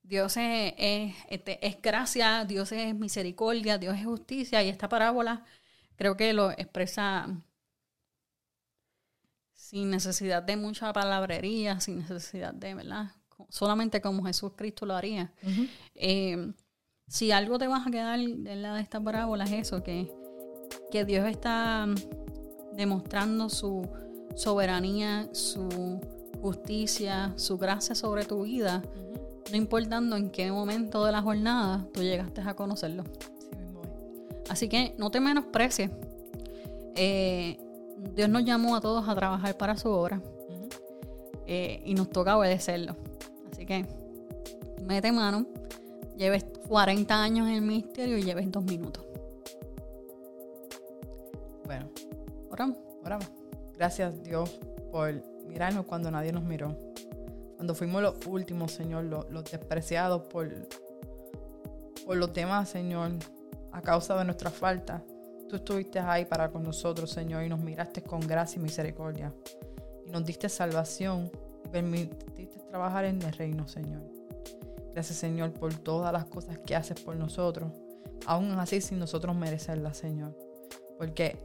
Dios 0.02 0.38
es, 0.38 0.74
es, 0.78 1.16
este, 1.30 1.66
es 1.66 1.82
gracia, 1.82 2.46
Dios 2.46 2.72
es 2.72 2.96
misericordia, 2.96 3.78
Dios 3.78 3.96
es 3.96 4.06
justicia. 4.06 4.64
Y 4.64 4.70
esta 4.70 4.88
parábola 4.88 5.44
creo 5.98 6.16
que 6.16 6.34
lo 6.34 6.52
expresa 6.52 7.28
sin 9.54 9.90
necesidad 9.90 10.44
de 10.44 10.56
mucha 10.56 10.94
palabrería, 10.94 11.80
sin 11.80 11.98
necesidad 12.00 12.54
de, 12.54 12.76
¿verdad? 12.76 13.12
Solamente 13.50 14.02
como 14.02 14.24
Jesús 14.24 14.54
Cristo 14.56 14.86
lo 14.86 14.96
haría. 14.96 15.34
Eh, 15.96 16.54
si 17.08 17.32
algo 17.32 17.58
te 17.58 17.68
vas 17.68 17.88
a 17.88 17.92
quedar 17.92 18.20
de 18.20 18.56
la 18.56 18.76
de 18.76 18.82
esta 18.82 19.00
parábola 19.00 19.46
es 19.46 19.52
eso, 19.52 19.84
que, 19.84 20.12
que 20.92 21.06
Dios 21.06 21.28
está 21.28 21.88
demostrando 22.76 23.50
su 23.50 23.88
soberanía, 24.36 25.30
su 25.32 26.00
justicia, 26.42 27.34
su 27.36 27.58
gracia 27.58 27.96
sobre 27.96 28.26
tu 28.26 28.44
vida, 28.44 28.82
no 29.52 29.58
importando 29.58 30.16
en 30.16 30.30
qué 30.30 30.52
momento 30.52 31.06
de 31.06 31.12
la 31.12 31.22
jornada 31.22 31.88
tú 31.94 32.02
llegaste 32.02 32.42
a 32.42 32.56
conocerlo. 32.56 33.04
Así 34.50 34.68
que 34.68 34.94
no 34.98 35.10
te 35.10 35.20
menosprecies. 35.20 35.90
Eh, 36.96 37.58
Dios 38.16 38.30
nos 38.30 38.44
llamó 38.44 38.76
a 38.76 38.82
todos 38.82 39.08
a 39.08 39.16
trabajar 39.16 39.58
para 39.58 39.78
su 39.78 39.90
obra 39.90 40.22
eh, 41.48 41.82
y 41.86 41.94
nos 41.94 42.10
toca 42.10 42.38
obedecerlo. 42.38 42.96
Así 43.52 43.66
que 43.66 43.86
mete 44.86 45.12
mano, 45.12 45.46
lleves 46.18 46.46
40 46.68 47.24
años 47.24 47.48
en 47.48 47.56
el 47.56 47.62
ministerio 47.62 48.18
y 48.18 48.24
lleves 48.24 48.52
dos 48.52 48.64
minutos. 48.64 49.06
Bueno, 51.66 51.90
Oramos. 52.50 52.78
oramos. 53.04 53.28
Gracias 53.76 54.22
Dios 54.24 54.60
por 54.92 55.14
mirarnos 55.48 55.86
cuando 55.86 56.12
nadie 56.12 56.32
nos 56.32 56.44
miró. 56.44 56.78
Cuando 57.56 57.74
fuimos 57.74 58.02
los 58.02 58.26
últimos, 58.28 58.72
Señor, 58.72 59.06
los, 59.06 59.30
los 59.30 59.50
despreciados 59.50 60.24
por, 60.24 60.50
por 62.06 62.18
los 62.18 62.34
demás, 62.34 62.70
Señor, 62.70 63.12
a 63.72 63.82
causa 63.82 64.18
de 64.18 64.26
nuestra 64.26 64.52
falta. 64.52 65.04
Tú 65.50 65.56
estuviste 65.56 66.00
ahí 66.00 66.26
para 66.26 66.50
con 66.50 66.64
nosotros, 66.64 67.12
Señor, 67.12 67.44
y 67.44 67.50
nos 67.50 67.60
miraste 67.60 68.04
con 68.04 68.20
gracia 68.22 68.60
y 68.60 68.64
misericordia. 68.64 69.34
Y 70.06 70.10
nos 70.10 70.26
diste 70.26 70.50
salvación 70.50 71.32
y 71.66 71.70
permitiste 71.70 72.60
trabajar 72.70 73.06
en 73.06 73.22
el 73.22 73.32
reino, 73.34 73.68
Señor. 73.68 74.13
Gracias, 74.94 75.18
Señor, 75.18 75.52
por 75.54 75.74
todas 75.74 76.14
las 76.14 76.26
cosas 76.26 76.60
que 76.60 76.76
haces 76.76 77.00
por 77.02 77.16
nosotros, 77.16 77.72
aún 78.26 78.52
así 78.60 78.80
sin 78.80 79.00
nosotros 79.00 79.36
merecerlas, 79.36 79.98
Señor. 79.98 80.38
Porque 80.98 81.38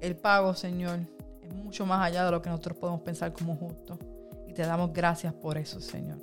el 0.00 0.16
pago, 0.16 0.54
Señor, 0.54 1.00
es 1.42 1.54
mucho 1.54 1.86
más 1.86 2.06
allá 2.06 2.24
de 2.24 2.30
lo 2.30 2.42
que 2.42 2.50
nosotros 2.50 2.76
podemos 2.76 3.00
pensar 3.00 3.32
como 3.32 3.56
justo. 3.56 3.98
Y 4.46 4.52
te 4.52 4.62
damos 4.62 4.92
gracias 4.92 5.32
por 5.32 5.56
eso, 5.56 5.80
Señor. 5.80 6.18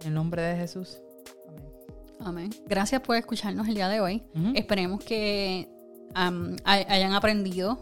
En 0.00 0.08
el 0.08 0.14
nombre 0.14 0.42
de 0.42 0.56
Jesús. 0.56 1.00
Amén. 1.48 1.64
Amén. 2.20 2.50
Gracias 2.66 3.00
por 3.00 3.16
escucharnos 3.16 3.66
el 3.68 3.74
día 3.74 3.88
de 3.88 4.00
hoy. 4.00 4.22
Esperemos 4.54 5.02
que 5.02 5.68
hayan 6.14 7.14
aprendido. 7.14 7.78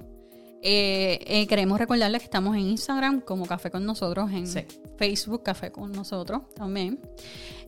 Eh, 0.62 1.18
eh, 1.26 1.46
queremos 1.46 1.78
recordarles 1.78 2.20
que 2.22 2.24
estamos 2.26 2.56
en 2.56 2.62
Instagram 2.62 3.20
como 3.20 3.46
Café 3.46 3.70
con 3.70 3.84
Nosotros, 3.84 4.30
en 4.32 4.46
Sí. 4.46 4.60
Facebook 4.96 5.42
Café 5.42 5.70
con 5.70 5.92
Nosotros 5.92 6.42
también. 6.54 6.98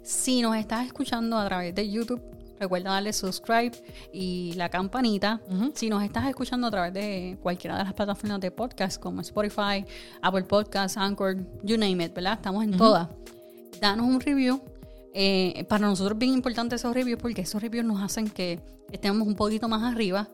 Si 0.03 0.41
nos 0.41 0.57
estás 0.57 0.87
escuchando 0.87 1.37
a 1.39 1.45
través 1.47 1.75
de 1.75 1.89
YouTube, 1.89 2.21
recuerda 2.59 2.93
darle 2.93 3.13
subscribe 3.13 3.73
y 4.13 4.53
la 4.57 4.69
campanita. 4.69 5.41
Si 5.75 5.89
nos 5.91 6.03
estás 6.03 6.27
escuchando 6.27 6.67
a 6.67 6.71
través 6.71 6.93
de 6.95 7.39
cualquiera 7.43 7.77
de 7.79 7.85
las 7.85 7.93
plataformas 7.95 8.41
de 8.41 8.51
podcast 8.51 9.01
como 9.01 9.21
Spotify, 9.21 9.85
Apple 10.23 10.45
Podcasts, 10.45 10.97
Anchor, 10.97 11.37
you 11.63 11.77
name 11.77 12.05
it, 12.05 12.15
¿verdad? 12.15 12.33
Estamos 12.35 12.65
en 12.65 12.77
todas. 12.77 13.09
Danos 13.81 14.07
un 14.07 14.21
review. 14.21 14.61
Eh, 15.15 15.65
para 15.69 15.87
nosotros 15.87 16.15
es 16.17 16.19
bien 16.19 16.33
importante 16.33 16.77
esos 16.77 16.93
reviews 16.95 17.21
porque 17.21 17.43
esos 17.43 17.61
reviews 17.63 17.85
nos 17.85 18.03
hacen 18.03 18.29
que 18.29 18.61
estemos 18.93 19.27
un 19.27 19.35
poquito 19.35 19.69
más 19.69 19.83
arriba 19.83 20.29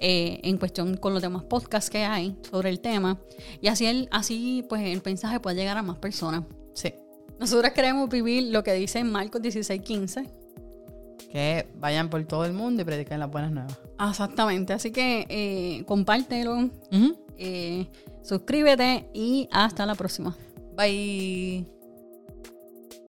eh, 0.00 0.40
en 0.42 0.58
cuestión 0.58 0.96
con 0.96 1.12
los 1.14 1.22
demás 1.22 1.44
podcasts 1.44 1.90
que 1.90 2.04
hay 2.04 2.36
sobre 2.50 2.70
el 2.70 2.80
tema. 2.80 3.18
Y 3.60 3.68
así, 3.68 3.86
el, 3.86 4.08
así 4.10 4.64
pues 4.68 4.82
el 4.82 5.02
mensaje 5.04 5.40
puede 5.40 5.56
llegar 5.56 5.78
a 5.78 5.82
más 5.82 5.98
personas. 5.98 6.44
Sí. 6.74 6.94
Nosotros 7.38 7.72
queremos 7.72 8.08
vivir 8.08 8.52
lo 8.52 8.62
que 8.62 8.72
dice 8.74 9.02
Marcos 9.04 9.42
16:15. 9.42 10.30
Que 11.30 11.66
vayan 11.76 12.08
por 12.08 12.24
todo 12.24 12.44
el 12.44 12.52
mundo 12.52 12.82
y 12.82 12.84
prediquen 12.84 13.20
las 13.20 13.30
buenas 13.30 13.52
nuevas. 13.52 13.78
Exactamente. 14.08 14.72
Así 14.72 14.90
que 14.90 15.26
eh, 15.28 15.84
compártelo, 15.84 16.70
eh, 17.36 17.86
suscríbete 18.22 19.10
y 19.12 19.48
hasta 19.52 19.84
la 19.86 19.94
próxima. 19.94 20.36
Bye. 20.76 21.75